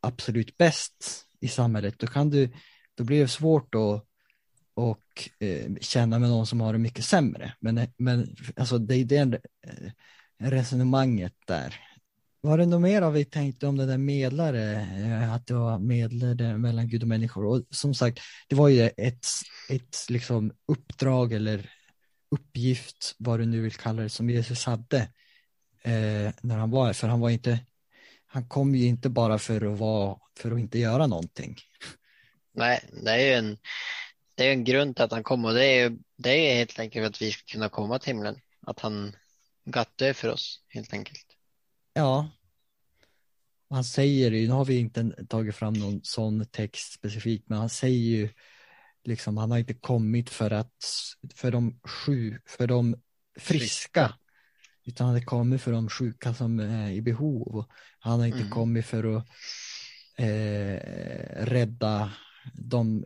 absolut 0.00 0.56
bäst 0.56 1.26
i 1.40 1.48
samhället, 1.48 1.98
då 1.98 2.06
kan 2.06 2.30
du, 2.30 2.50
då 2.94 3.04
blir 3.04 3.20
det 3.20 3.28
svårt 3.28 3.74
att 3.74 4.06
och 4.80 5.28
eh, 5.38 5.74
känna 5.80 6.18
med 6.18 6.28
någon 6.28 6.46
som 6.46 6.60
har 6.60 6.72
det 6.72 6.78
mycket 6.78 7.04
sämre. 7.04 7.52
Men, 7.60 7.86
men 7.96 8.36
alltså 8.56 8.78
det 8.78 8.96
är 8.96 9.04
det 9.04 9.40
eh, 9.66 9.90
resonemanget 10.38 11.34
där. 11.46 11.74
Var 12.40 12.58
det 12.58 12.66
något 12.66 12.80
mer 12.80 13.02
av 13.02 13.12
vi 13.12 13.24
tänkte 13.24 13.66
om 13.66 13.76
det 13.76 13.86
där 13.86 13.98
medlare, 13.98 14.72
eh, 14.74 15.32
att 15.32 15.46
det 15.46 15.54
var 15.54 15.78
medlare 15.78 16.58
mellan 16.58 16.88
Gud 16.88 17.02
och 17.02 17.08
människor? 17.08 17.44
Och 17.44 17.62
som 17.70 17.94
sagt, 17.94 18.20
det 18.48 18.54
var 18.54 18.68
ju 18.68 18.90
ett, 18.96 19.26
ett 19.68 19.96
liksom 20.08 20.52
uppdrag 20.68 21.32
eller 21.32 21.70
uppgift, 22.30 23.14
vad 23.18 23.40
du 23.40 23.46
nu 23.46 23.60
vill 23.60 23.72
kalla 23.72 24.02
det, 24.02 24.08
som 24.08 24.30
Jesus 24.30 24.64
hade 24.64 24.98
eh, 25.82 26.32
när 26.40 26.56
han 26.56 26.70
var 26.70 26.86
här. 26.86 26.92
För 26.92 27.08
han 27.08 27.20
var 27.20 27.30
inte, 27.30 27.58
han 28.26 28.48
kom 28.48 28.74
ju 28.74 28.86
inte 28.86 29.08
bara 29.08 29.38
för 29.38 29.72
att 29.72 29.78
vara, 29.78 30.18
för 30.38 30.50
att 30.50 30.58
inte 30.58 30.78
göra 30.78 31.06
någonting. 31.06 31.56
Nej, 32.54 32.80
det 33.04 33.10
är 33.10 33.18
ju 33.18 33.32
en, 33.32 33.58
det 34.40 34.46
är 34.46 34.52
en 34.52 34.64
grund 34.64 34.96
till 34.96 35.04
att 35.04 35.12
han 35.12 35.22
kom 35.22 35.44
och 35.44 35.54
det 35.54 35.64
är 35.64 35.96
det 36.16 36.30
är 36.30 36.54
helt 36.54 36.78
enkelt 36.78 37.02
för 37.02 37.10
att 37.10 37.22
vi 37.22 37.32
ska 37.32 37.52
kunna 37.52 37.68
komma 37.68 37.98
till 37.98 38.06
himlen. 38.06 38.40
Att 38.66 38.80
han 38.80 39.16
gatt 39.64 39.98
dö 39.98 40.14
för 40.14 40.28
oss 40.28 40.62
helt 40.68 40.92
enkelt. 40.92 41.26
Ja. 41.92 42.30
Han 43.70 43.84
säger 43.84 44.30
ju, 44.30 44.46
nu 44.46 44.52
har 44.52 44.64
vi 44.64 44.78
inte 44.78 45.26
tagit 45.28 45.54
fram 45.54 45.72
någon 45.72 46.00
sån 46.02 46.46
text 46.46 46.92
specifikt, 46.92 47.48
men 47.48 47.58
han 47.58 47.68
säger 47.68 47.98
ju 47.98 48.28
liksom, 49.04 49.36
han 49.36 49.50
har 49.50 49.58
inte 49.58 49.74
kommit 49.74 50.30
för 50.30 50.50
att, 50.50 50.84
för 51.34 51.50
de 51.50 51.80
sju, 51.84 52.38
för 52.46 52.66
de 52.66 52.96
friska, 53.38 54.14
utan 54.84 55.06
han 55.06 55.16
har 55.16 55.22
kommit 55.22 55.62
för 55.62 55.72
de 55.72 55.88
sjuka 55.88 56.34
som 56.34 56.60
är 56.60 56.90
i 56.90 57.02
behov. 57.02 57.64
Han 57.98 58.20
har 58.20 58.26
inte 58.26 58.38
Mm. 58.38 58.50
kommit 58.50 58.86
för 58.86 59.16
att 59.16 59.26
eh, 60.18 60.80
rädda 61.44 62.12
de 62.54 63.04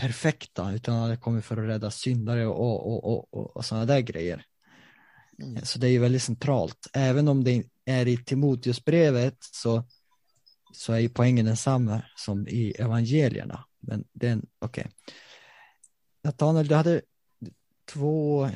perfekta, 0.00 0.72
utan 0.72 0.94
han 0.94 1.08
har 1.08 1.16
kommit 1.16 1.44
för 1.44 1.56
att 1.56 1.68
rädda 1.68 1.90
syndare 1.90 2.46
och, 2.46 2.86
och, 2.86 3.04
och, 3.04 3.34
och, 3.34 3.56
och 3.56 3.64
sådana 3.64 3.86
där 3.86 4.00
grejer. 4.00 4.44
Mm. 5.42 5.64
Så 5.64 5.78
det 5.78 5.86
är 5.86 5.90
ju 5.90 5.98
väldigt 5.98 6.22
centralt. 6.22 6.88
Även 6.92 7.28
om 7.28 7.44
det 7.44 7.64
är 7.84 8.08
i 8.08 8.16
Timoteusbrevet 8.16 9.36
så, 9.40 9.84
så 10.72 10.92
är 10.92 10.98
ju 10.98 11.08
poängen 11.08 11.46
densamma 11.46 12.02
som 12.16 12.48
i 12.48 12.70
evangelierna. 12.70 13.64
Men 13.80 14.04
den, 14.12 14.46
okej. 14.58 14.90
Nathanael, 16.24 16.68
du 16.68 16.74
hade 16.74 17.02
två, 17.92 18.48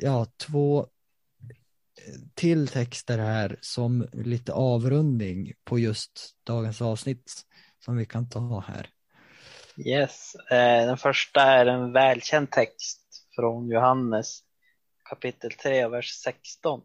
ja, 0.00 0.26
två 0.36 0.80
eh, 0.80 2.14
till 2.34 2.68
texter 2.68 3.18
här 3.18 3.58
som 3.60 4.06
lite 4.12 4.52
avrundning 4.52 5.52
på 5.64 5.78
just 5.78 6.30
dagens 6.44 6.82
avsnitt 6.82 7.32
som 7.84 7.96
vi 7.96 8.06
kan 8.06 8.28
ta 8.28 8.60
här. 8.60 8.88
Yes, 9.76 10.34
eh, 10.34 10.86
den 10.86 10.96
första 10.96 11.42
är 11.42 11.66
en 11.66 11.92
välkänd 11.92 12.50
text 12.50 13.00
från 13.34 13.68
Johannes 13.68 14.42
kapitel 15.04 15.52
3, 15.52 15.88
vers 15.88 16.10
16. 16.10 16.82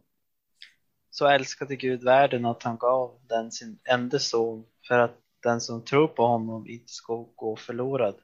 Så 1.10 1.28
älskade 1.28 1.76
Gud 1.76 2.04
världen 2.04 2.46
att 2.46 2.64
han 2.64 2.78
gav 2.78 3.20
den 3.30 3.52
sin 3.52 3.80
enda 3.84 4.20
son 4.20 4.66
för 4.88 5.00
att 5.00 5.18
den 5.44 5.62
som 5.62 5.86
tror 5.86 6.08
på 6.08 6.28
honom 6.28 6.68
inte 6.68 6.94
ska 6.94 7.26
gå 7.36 7.56
förlorad 7.56 8.16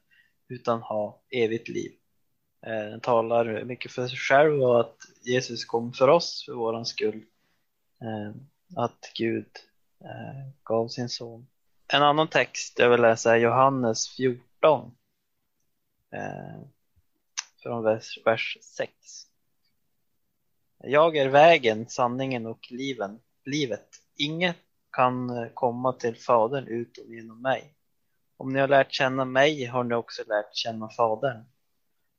utan 0.50 0.82
ha 0.82 1.22
evigt 1.30 1.70
liv. 1.70 1.92
Eh, 2.66 2.90
den 2.90 3.00
talar 3.00 3.64
mycket 3.64 3.92
för 3.92 4.08
sig 4.08 4.18
själv 4.18 4.64
och 4.64 4.80
att 4.80 4.98
Jesus 5.22 5.66
kom 5.66 5.94
för 5.94 6.08
oss 6.08 6.44
för 6.46 6.54
våran 6.54 6.86
skull. 6.86 7.24
Eh, 8.02 8.36
att 8.76 9.12
Gud 9.18 9.48
gav 10.64 10.88
sin 10.88 11.10
son. 11.10 11.48
En 11.88 12.04
annan 12.04 12.28
text 12.28 12.80
jag 12.80 12.90
vill 12.90 13.02
läsa 13.02 13.36
är 13.36 13.40
Johannes 13.40 14.10
14. 14.10 14.53
Eh, 16.14 16.62
från 17.64 17.84
vers, 17.84 18.18
vers 18.26 18.58
6. 18.62 18.92
Jag 20.78 21.18
är 21.18 21.30
vägen, 21.30 21.90
sanningen 21.90 22.46
och 22.46 22.72
liven, 22.72 23.20
livet. 23.46 23.88
Inget 24.16 24.58
kan 24.92 25.30
eh, 25.30 25.50
komma 25.54 25.94
till 25.94 26.16
Fadern 26.16 26.68
utom 26.68 27.14
genom 27.14 27.42
mig. 27.42 27.76
Om 28.38 28.54
ni 28.54 28.60
har 28.60 28.68
lärt 28.68 28.94
känna 28.94 29.26
mig 29.26 29.66
har 29.66 29.84
ni 29.84 29.96
också 29.96 30.24
lärt 30.28 30.56
känna 30.56 30.90
Fadern. 30.90 31.44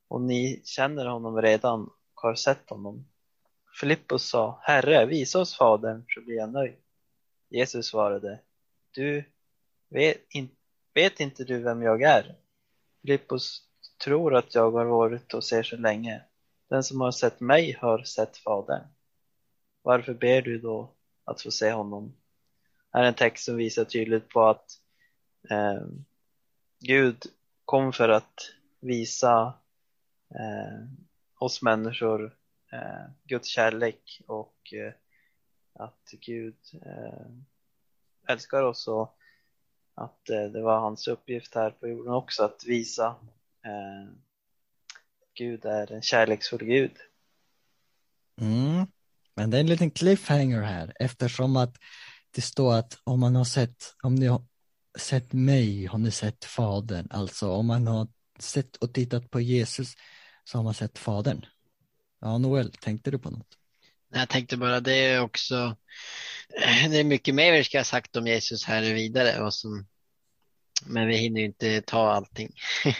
Och 0.07 0.21
ni 0.21 0.61
känner 0.65 1.05
honom 1.05 1.41
redan 1.41 1.83
och 1.83 2.21
har 2.21 2.35
sett 2.35 2.69
honom. 2.69 3.07
Filippus 3.79 4.29
sa, 4.29 4.59
Herre, 4.63 5.05
visa 5.05 5.39
oss 5.39 5.57
Fadern 5.57 6.05
så 6.07 6.21
blir 6.21 6.35
jag 6.35 6.51
nöjd. 6.51 6.75
Jesus 7.49 7.87
svarade, 7.87 8.39
du 8.91 9.23
vet, 9.89 10.17
in, 10.29 10.49
vet 10.95 11.19
inte 11.19 11.43
du 11.43 11.59
vem 11.59 11.81
jag 11.81 12.01
är? 12.01 12.35
Filippos 13.01 13.61
tror 14.03 14.35
att 14.35 14.55
jag 14.55 14.71
har 14.71 14.85
varit 14.85 15.33
och 15.33 15.43
ser 15.43 15.63
så 15.63 15.77
länge. 15.77 16.21
Den 16.69 16.83
som 16.83 17.01
har 17.01 17.11
sett 17.11 17.39
mig 17.39 17.77
har 17.81 18.03
sett 18.03 18.37
Fadern. 18.37 18.87
Varför 19.81 20.13
ber 20.13 20.41
du 20.41 20.59
då 20.59 20.93
att 21.23 21.41
få 21.41 21.51
se 21.51 21.71
honom? 21.71 22.15
här 22.93 23.03
är 23.03 23.07
en 23.07 23.13
text 23.13 23.45
som 23.45 23.55
visar 23.55 23.85
tydligt 23.85 24.29
på 24.29 24.47
att 24.47 24.71
eh, 25.49 25.85
Gud 26.79 27.23
kom 27.65 27.93
för 27.93 28.09
att 28.09 28.51
visa 28.79 29.53
eh, 30.29 30.87
oss 31.39 31.61
människor 31.61 32.37
eh, 32.71 33.05
Guds 33.23 33.47
kärlek 33.47 34.21
och 34.27 34.73
eh, 34.73 34.93
att 35.73 36.11
Gud 36.11 36.57
eh, 36.85 37.27
älskar 38.27 38.63
oss 38.63 38.87
och 38.87 39.17
att 39.95 40.29
eh, 40.29 40.43
det 40.43 40.61
var 40.61 40.79
hans 40.79 41.07
uppgift 41.07 41.55
här 41.55 41.71
på 41.71 41.87
jorden 41.87 42.13
också 42.13 42.43
att 42.43 42.63
visa 42.65 43.15
eh, 43.65 44.13
Gud 45.37 45.65
är 45.65 45.91
en 45.91 46.01
kärleksfull 46.01 46.65
Gud. 46.65 46.91
Mm. 48.41 48.87
Men 49.35 49.49
det 49.49 49.57
är 49.57 49.61
en 49.61 49.67
liten 49.67 49.91
cliffhanger 49.91 50.61
här 50.61 50.93
eftersom 50.99 51.57
att 51.57 51.77
det 52.35 52.41
står 52.41 52.75
att 52.75 52.97
om 53.03 53.19
man 53.19 53.35
har 53.35 53.45
sett, 53.45 53.95
om 54.03 54.15
ni 54.15 54.27
har 54.27 54.41
sett 54.97 55.33
mig 55.33 55.85
har 55.85 55.97
ni 55.97 56.11
sett 56.11 56.45
fadern. 56.45 57.07
Alltså 57.09 57.51
om 57.51 57.67
man 57.67 57.87
har 57.87 58.07
sett 58.39 58.75
och 58.75 58.93
tittat 58.93 59.31
på 59.31 59.41
Jesus 59.41 59.93
så 60.43 60.57
har 60.57 60.63
man 60.63 60.73
sett 60.73 60.97
fadern. 60.97 61.45
Ja, 62.19 62.37
Noel, 62.37 62.71
tänkte 62.71 63.11
du 63.11 63.19
på 63.19 63.29
något? 63.29 63.57
Jag 64.15 64.29
tänkte 64.29 64.57
bara 64.57 64.79
det 64.79 64.93
är 64.95 65.21
också, 65.21 65.75
det 66.89 66.99
är 66.99 67.03
mycket 67.03 67.35
mer 67.35 67.51
vi 67.51 67.63
ska 67.63 67.79
ha 67.79 67.83
sagt 67.83 68.15
om 68.15 68.27
Jesus 68.27 68.63
här 68.65 68.93
vidare 68.93 69.41
och 69.43 69.53
som, 69.53 69.85
men 70.85 71.07
vi 71.07 71.17
hinner 71.17 71.39
ju 71.41 71.45
inte 71.45 71.81
ta 71.81 72.11
allting. 72.11 72.51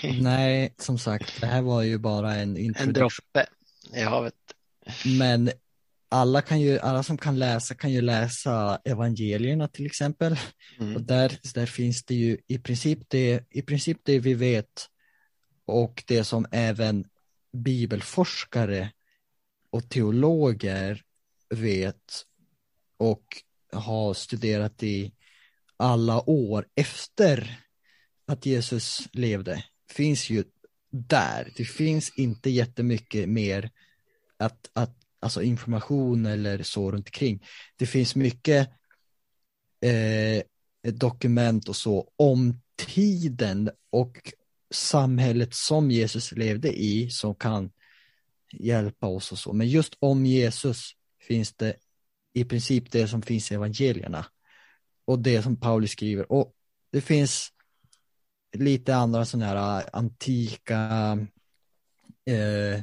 Nej, 0.22 0.74
som 0.78 0.98
sagt, 0.98 1.42
det 1.42 1.48
här 1.48 1.62
var 1.62 1.82
ju 1.82 1.98
bara 1.98 2.34
en 2.36 2.42
En 2.42 2.58
introduktion. 2.58 2.94
droppe 2.94 3.46
i 3.94 4.02
havet. 4.02 4.34
Men 5.20 5.52
alla, 6.10 6.42
kan 6.42 6.62
ju, 6.62 6.80
alla 6.80 7.04
som 7.04 7.18
kan 7.18 7.40
läsa 7.40 7.76
kan 7.76 7.92
ju 7.92 8.02
läsa 8.02 8.82
evangelierna 8.86 9.68
till 9.68 9.86
exempel. 9.86 10.32
Och 10.78 10.82
Mm. 10.82 11.06
där, 11.06 11.38
där 11.54 11.66
finns 11.66 12.04
det 12.04 12.16
ju 12.16 12.38
i 12.48 12.58
princip 12.58 13.00
det, 13.08 13.44
i 13.50 13.62
princip 13.62 13.98
det 14.04 14.20
vi 14.20 14.34
vet 14.34 14.88
och 15.66 16.04
det 16.08 16.24
som 16.24 16.46
även 16.52 17.06
bibelforskare 17.54 18.92
och 19.72 19.90
teologer 19.90 21.02
vet 21.50 22.26
och 22.98 23.44
har 23.72 24.14
studerat 24.14 24.84
i 24.84 25.14
alla 25.78 26.30
år 26.30 26.68
efter 26.76 27.60
att 28.28 28.46
Jesus 28.46 29.08
levde 29.12 29.64
finns 29.92 30.30
ju 30.30 30.44
där. 30.92 31.52
Det 31.58 31.66
finns 31.66 32.14
inte 32.18 32.50
jättemycket 32.50 33.30
mer 33.30 33.72
att, 34.38 34.70
att, 34.74 34.98
alltså 35.20 35.42
information 35.42 36.26
eller 36.26 36.64
så 36.64 36.92
runt 36.92 37.08
omkring. 37.08 37.44
Det 37.76 37.86
finns 37.86 38.16
mycket 38.16 38.70
eh, 39.82 40.44
dokument 40.94 41.70
och 41.70 41.76
så 41.76 42.12
om 42.16 42.62
tiden 42.78 43.72
och 43.90 44.34
samhället 44.74 45.54
som 45.54 45.92
Jesus 45.92 46.32
levde 46.32 46.74
i 46.74 47.10
som 47.10 47.36
kan 47.36 47.72
hjälpa 48.54 49.08
oss 49.08 49.32
och 49.32 49.40
så. 49.40 49.54
Men 49.54 49.70
just 49.70 49.96
om 50.00 50.26
Jesus 50.26 50.92
finns 51.26 51.54
det 51.54 51.76
i 52.34 52.46
princip 52.46 52.92
det 52.92 53.08
som 53.08 53.22
finns 53.22 53.52
i 53.52 53.56
evangelierna 53.56 54.26
och 55.06 55.20
det 55.20 55.44
som 55.44 55.60
Paulus 55.60 55.92
skriver. 55.92 56.32
Och 56.32 56.56
det 56.92 57.02
finns 57.02 57.52
lite 58.58 58.96
andra 58.96 59.26
sådana 59.26 59.46
här 59.46 59.90
antika 59.94 61.18
eh, 62.26 62.82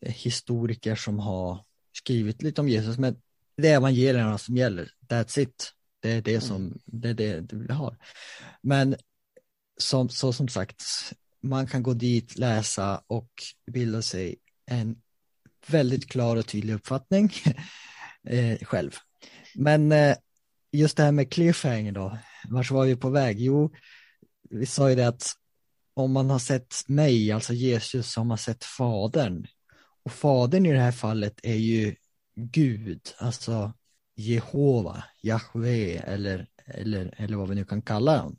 historiker 0.00 0.94
som 0.94 1.18
har 1.18 1.64
skrivit 1.92 2.42
lite 2.42 2.60
om 2.60 2.68
Jesus, 2.68 2.98
men 2.98 3.16
det 3.56 3.68
är 3.68 3.76
evangelierna 3.76 4.38
som 4.38 4.56
gäller. 4.56 4.90
That's 5.08 5.38
it. 5.38 5.72
Det 6.00 6.10
är 6.10 6.22
det 6.22 6.40
som, 6.40 6.78
det 6.84 7.08
är 7.08 7.14
det, 7.14 7.40
det 7.40 7.56
vi 7.56 7.72
har. 7.72 7.96
Men 8.62 8.96
som, 9.78 10.08
så 10.08 10.32
som 10.32 10.48
sagt, 10.48 10.84
man 11.40 11.66
kan 11.66 11.82
gå 11.82 11.94
dit, 11.94 12.38
läsa 12.38 13.02
och 13.06 13.30
bilda 13.66 14.02
sig 14.02 14.36
en 14.66 15.01
väldigt 15.66 16.08
klar 16.08 16.36
och 16.36 16.46
tydlig 16.46 16.74
uppfattning 16.74 17.32
eh, 18.28 18.58
själv. 18.58 18.96
Men 19.54 19.92
eh, 19.92 20.16
just 20.72 20.96
det 20.96 21.02
här 21.02 21.12
med 21.12 21.32
cliffhanger 21.32 21.92
då, 21.92 22.18
vart 22.48 22.70
var 22.70 22.84
vi 22.84 22.96
på 22.96 23.10
väg? 23.10 23.40
Jo, 23.40 23.72
vi 24.50 24.66
sa 24.66 24.90
ju 24.90 24.96
det 24.96 25.08
att 25.08 25.32
om 25.94 26.12
man 26.12 26.30
har 26.30 26.38
sett 26.38 26.74
mig, 26.86 27.32
alltså 27.32 27.52
Jesus, 27.52 28.12
så 28.12 28.20
har 28.20 28.24
man 28.24 28.38
sett 28.38 28.64
fadern. 28.64 29.46
Och 30.04 30.12
fadern 30.12 30.66
i 30.66 30.72
det 30.72 30.80
här 30.80 30.92
fallet 30.92 31.40
är 31.42 31.54
ju 31.54 31.94
Gud, 32.34 33.00
alltså 33.18 33.72
Jehova, 34.14 35.04
Jahve 35.22 35.96
eller, 35.96 36.46
eller, 36.66 37.14
eller 37.16 37.36
vad 37.36 37.48
vi 37.48 37.54
nu 37.54 37.64
kan 37.64 37.82
kalla 37.82 38.18
honom. 38.18 38.38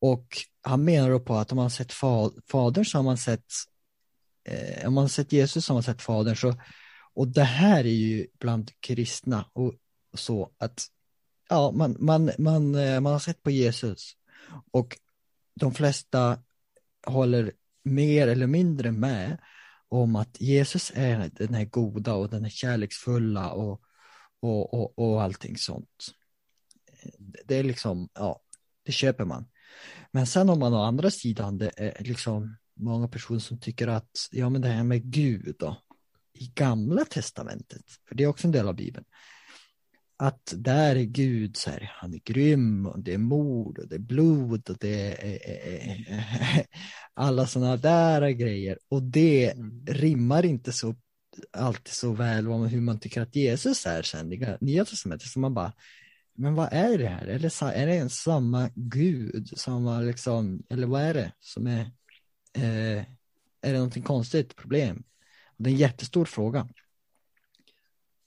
Och 0.00 0.26
han 0.62 0.84
menar 0.84 1.10
då 1.10 1.20
på 1.20 1.36
att 1.36 1.52
om 1.52 1.56
man 1.56 1.62
har 1.62 1.70
sett 1.70 1.92
fa 1.92 2.30
fadern 2.50 2.84
så 2.84 2.98
har 2.98 3.02
man 3.02 3.18
sett, 3.18 3.46
eh, 4.46 4.88
om 4.88 4.94
man 4.94 5.04
har 5.04 5.08
sett 5.08 5.32
Jesus 5.32 5.64
som 5.64 5.74
har 5.74 5.76
man 5.76 5.82
sett 5.82 6.02
fadern. 6.02 6.36
Så, 6.36 6.54
och 7.14 7.28
det 7.28 7.44
här 7.44 7.80
är 7.84 7.90
ju 7.90 8.26
bland 8.38 8.70
kristna 8.80 9.44
och 9.52 9.74
så 10.14 10.50
att 10.58 10.86
ja, 11.48 11.70
man, 11.70 11.96
man, 11.98 12.30
man, 12.38 12.74
eh, 12.74 13.00
man 13.00 13.12
har 13.12 13.20
sett 13.20 13.42
på 13.42 13.50
Jesus 13.50 14.12
och 14.70 14.98
de 15.54 15.74
flesta 15.74 16.38
håller 17.06 17.52
mer 17.82 18.28
eller 18.28 18.46
mindre 18.46 18.92
med 18.92 19.38
om 19.88 20.16
att 20.16 20.40
Jesus 20.40 20.92
är 20.94 21.30
den 21.32 21.54
här 21.54 21.64
goda 21.64 22.14
och 22.14 22.30
den 22.30 22.42
här 22.42 22.50
kärleksfulla 22.50 23.50
och, 23.50 23.80
och, 24.40 24.74
och, 24.74 24.98
och 24.98 25.22
allting 25.22 25.56
sånt. 25.56 26.06
Det 27.44 27.56
är 27.56 27.64
liksom, 27.64 28.08
ja, 28.14 28.42
det 28.82 28.92
köper 28.92 29.24
man. 29.24 29.48
Men 30.10 30.26
sen 30.26 30.50
om 30.50 30.58
man 30.58 30.74
å 30.74 30.82
andra 30.82 31.10
sidan, 31.10 31.58
det 31.58 31.70
är 31.76 32.04
liksom 32.04 32.56
många 32.76 33.08
personer 33.08 33.40
som 33.40 33.60
tycker 33.60 33.88
att, 33.88 34.28
ja 34.30 34.48
men 34.48 34.60
det 34.60 34.68
här 34.68 34.84
med 34.84 35.02
Gud 35.02 35.56
då, 35.58 35.82
i 36.32 36.52
gamla 36.54 37.04
testamentet, 37.04 37.84
för 38.08 38.14
det 38.14 38.24
är 38.24 38.28
också 38.28 38.46
en 38.46 38.52
del 38.52 38.68
av 38.68 38.74
Bibeln, 38.74 39.06
att 40.18 40.54
där 40.56 40.96
är 40.96 41.04
Gud 41.04 41.56
så 41.56 41.70
här, 41.70 41.92
han 41.94 42.14
är 42.14 42.18
grym 42.18 42.86
och 42.86 43.00
det 43.00 43.14
är 43.14 43.18
mord 43.18 43.78
och 43.78 43.88
det 43.88 43.94
är 43.94 43.98
blod 43.98 44.70
och 44.70 44.76
det 44.80 45.24
är 45.24 46.66
alla 47.14 47.46
sådana 47.46 47.76
där 47.76 48.30
grejer 48.30 48.78
och 48.88 49.02
det 49.02 49.54
rimmar 49.86 50.44
inte 50.44 50.72
så 50.72 50.94
alltid 51.52 51.94
så 51.94 52.12
väl 52.12 52.48
om 52.48 52.66
hur 52.66 52.80
man 52.80 52.98
tycker 52.98 53.22
att 53.22 53.36
Jesus 53.36 53.86
är 53.86 54.02
sen 54.02 54.32
i 54.32 54.56
nya 54.60 54.84
testamentet 54.84 55.28
så 55.28 55.38
man 55.38 55.54
bara 55.54 55.72
men 56.36 56.54
vad 56.54 56.68
är 56.72 56.98
det 56.98 57.08
här? 57.08 57.26
Är 57.26 57.38
det, 57.38 57.62
är 57.62 57.86
det 57.86 57.96
en 57.96 58.10
samma 58.10 58.70
Gud? 58.74 59.58
Samma 59.58 60.00
liksom, 60.00 60.62
eller 60.70 60.86
vad 60.86 61.02
är 61.02 61.14
det 61.14 61.32
som 61.40 61.66
är 61.66 61.90
eh, 62.56 63.04
är 63.60 63.72
det 63.72 63.72
någonting 63.72 64.02
konstigt 64.02 64.56
problem? 64.56 65.02
Det 65.56 65.70
är 65.70 65.72
en 65.72 65.78
jättestor 65.78 66.24
fråga. 66.24 66.68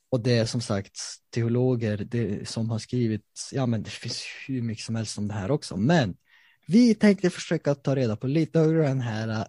Och 0.10 0.20
det 0.20 0.38
är 0.38 0.46
som 0.46 0.62
sagt 0.62 1.00
teologer 1.30 1.98
det, 1.98 2.50
som 2.50 2.70
har 2.70 2.80
skrivit, 2.80 3.50
ja 3.52 3.66
men 3.66 3.84
det 3.84 3.90
finns 3.90 4.24
hur 4.48 4.62
mycket 4.62 4.86
som 4.86 4.96
helst 4.96 5.18
om 5.18 5.28
det 5.28 5.34
här 5.34 5.52
också, 5.52 5.78
men 5.78 6.18
vi 6.66 6.96
tänkte 6.96 7.30
försöka 7.30 7.76
ta 7.76 7.96
reda 7.96 8.16
på 8.16 8.28
lite 8.28 8.62
av 8.62 8.74
den 8.74 9.02
här 9.02 9.28
eh, 9.30 9.46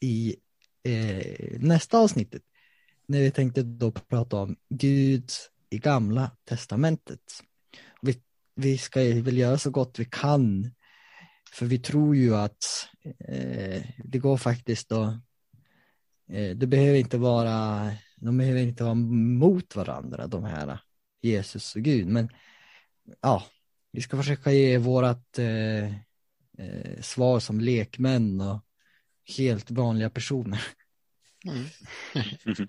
i 0.00 0.36
eh, 0.82 1.58
nästa 1.60 1.98
avsnittet. 1.98 2.42
När 3.06 3.20
vi 3.20 3.30
tänkte 3.30 3.62
då 3.62 3.90
prata 3.90 4.36
om 4.36 4.56
Gud 4.68 5.30
i 5.70 5.78
gamla 5.78 6.30
testamentet. 6.44 7.20
Vi, 8.02 8.20
vi 8.54 8.78
ska 8.78 9.00
väl 9.00 9.38
göra 9.38 9.58
så 9.58 9.70
gott 9.70 9.98
vi 9.98 10.04
kan, 10.04 10.70
för 11.52 11.66
vi 11.66 11.78
tror 11.78 12.16
ju 12.16 12.36
att 12.36 12.88
det 14.04 14.18
går 14.18 14.36
faktiskt 14.36 14.88
då, 14.88 15.02
eh, 16.28 16.56
det 16.56 16.66
behöver 16.66 16.98
inte 16.98 17.18
vara 17.18 17.90
de 18.16 18.38
behöver 18.38 18.60
inte 18.60 18.84
vara 18.84 18.94
mot 18.94 19.76
varandra, 19.76 20.26
de 20.26 20.44
här 20.44 20.78
Jesus 21.22 21.76
och 21.76 21.82
Gud. 21.82 22.06
Men 22.06 22.28
ja, 23.20 23.46
vi 23.90 24.00
ska 24.00 24.16
försöka 24.16 24.52
ge 24.52 24.78
vårat 24.78 25.38
eh, 25.38 25.84
eh, 26.58 27.00
svar 27.00 27.40
som 27.40 27.60
lekmän 27.60 28.40
och 28.40 28.60
helt 29.36 29.70
vanliga 29.70 30.10
personer. 30.10 30.62
Mm. 31.46 31.64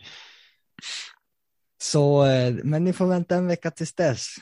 Så, 1.77 2.25
eh, 2.25 2.53
men 2.63 2.83
ni 2.83 2.93
får 2.93 3.07
vänta 3.07 3.35
en 3.35 3.47
vecka 3.47 3.71
tills 3.71 3.93
dess, 3.93 4.35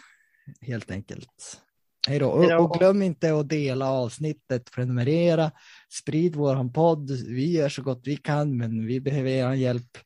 helt 0.61 0.91
enkelt. 0.91 1.61
Hej 2.07 2.19
då. 2.19 2.29
Och, 2.29 2.63
och 2.63 2.79
glöm 2.79 3.01
inte 3.01 3.33
att 3.33 3.49
dela 3.49 3.89
avsnittet, 3.89 4.71
prenumerera, 4.71 5.51
sprid 5.89 6.35
våran 6.35 6.73
podd. 6.73 7.11
Vi 7.11 7.51
gör 7.51 7.69
så 7.69 7.81
gott 7.81 8.01
vi 8.03 8.17
kan, 8.17 8.57
men 8.57 8.85
vi 8.85 9.01
behöver 9.01 9.29
er 9.29 9.53
hjälp 9.53 9.97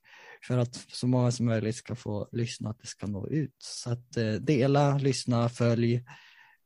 för 0.48 0.58
att 0.58 0.76
så 0.76 1.08
många 1.08 1.32
som 1.32 1.46
möjligt 1.46 1.76
ska 1.76 1.96
få 1.96 2.28
lyssna, 2.32 2.70
att 2.70 2.80
det 2.80 2.88
ska 2.88 3.08
nå 3.08 3.28
ut. 3.28 3.56
Så 3.58 3.92
att 3.92 4.18
eh, 4.18 4.32
dela, 4.32 4.98
lyssna, 4.98 5.50
följ, 5.50 6.04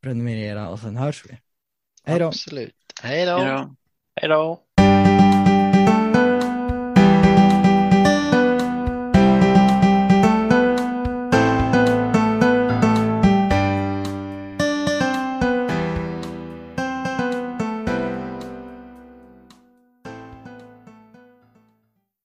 prenumerera 0.03 0.69
och 0.69 0.79
sen 0.79 0.95
hörs 0.95 1.23
vi. 1.29 1.37
Hej 2.03 2.19
då! 2.19 2.27
Absolut. 2.27 2.75
Hej 3.03 3.25
då. 3.25 3.37
Hej 4.15 4.29
då! 4.29 4.63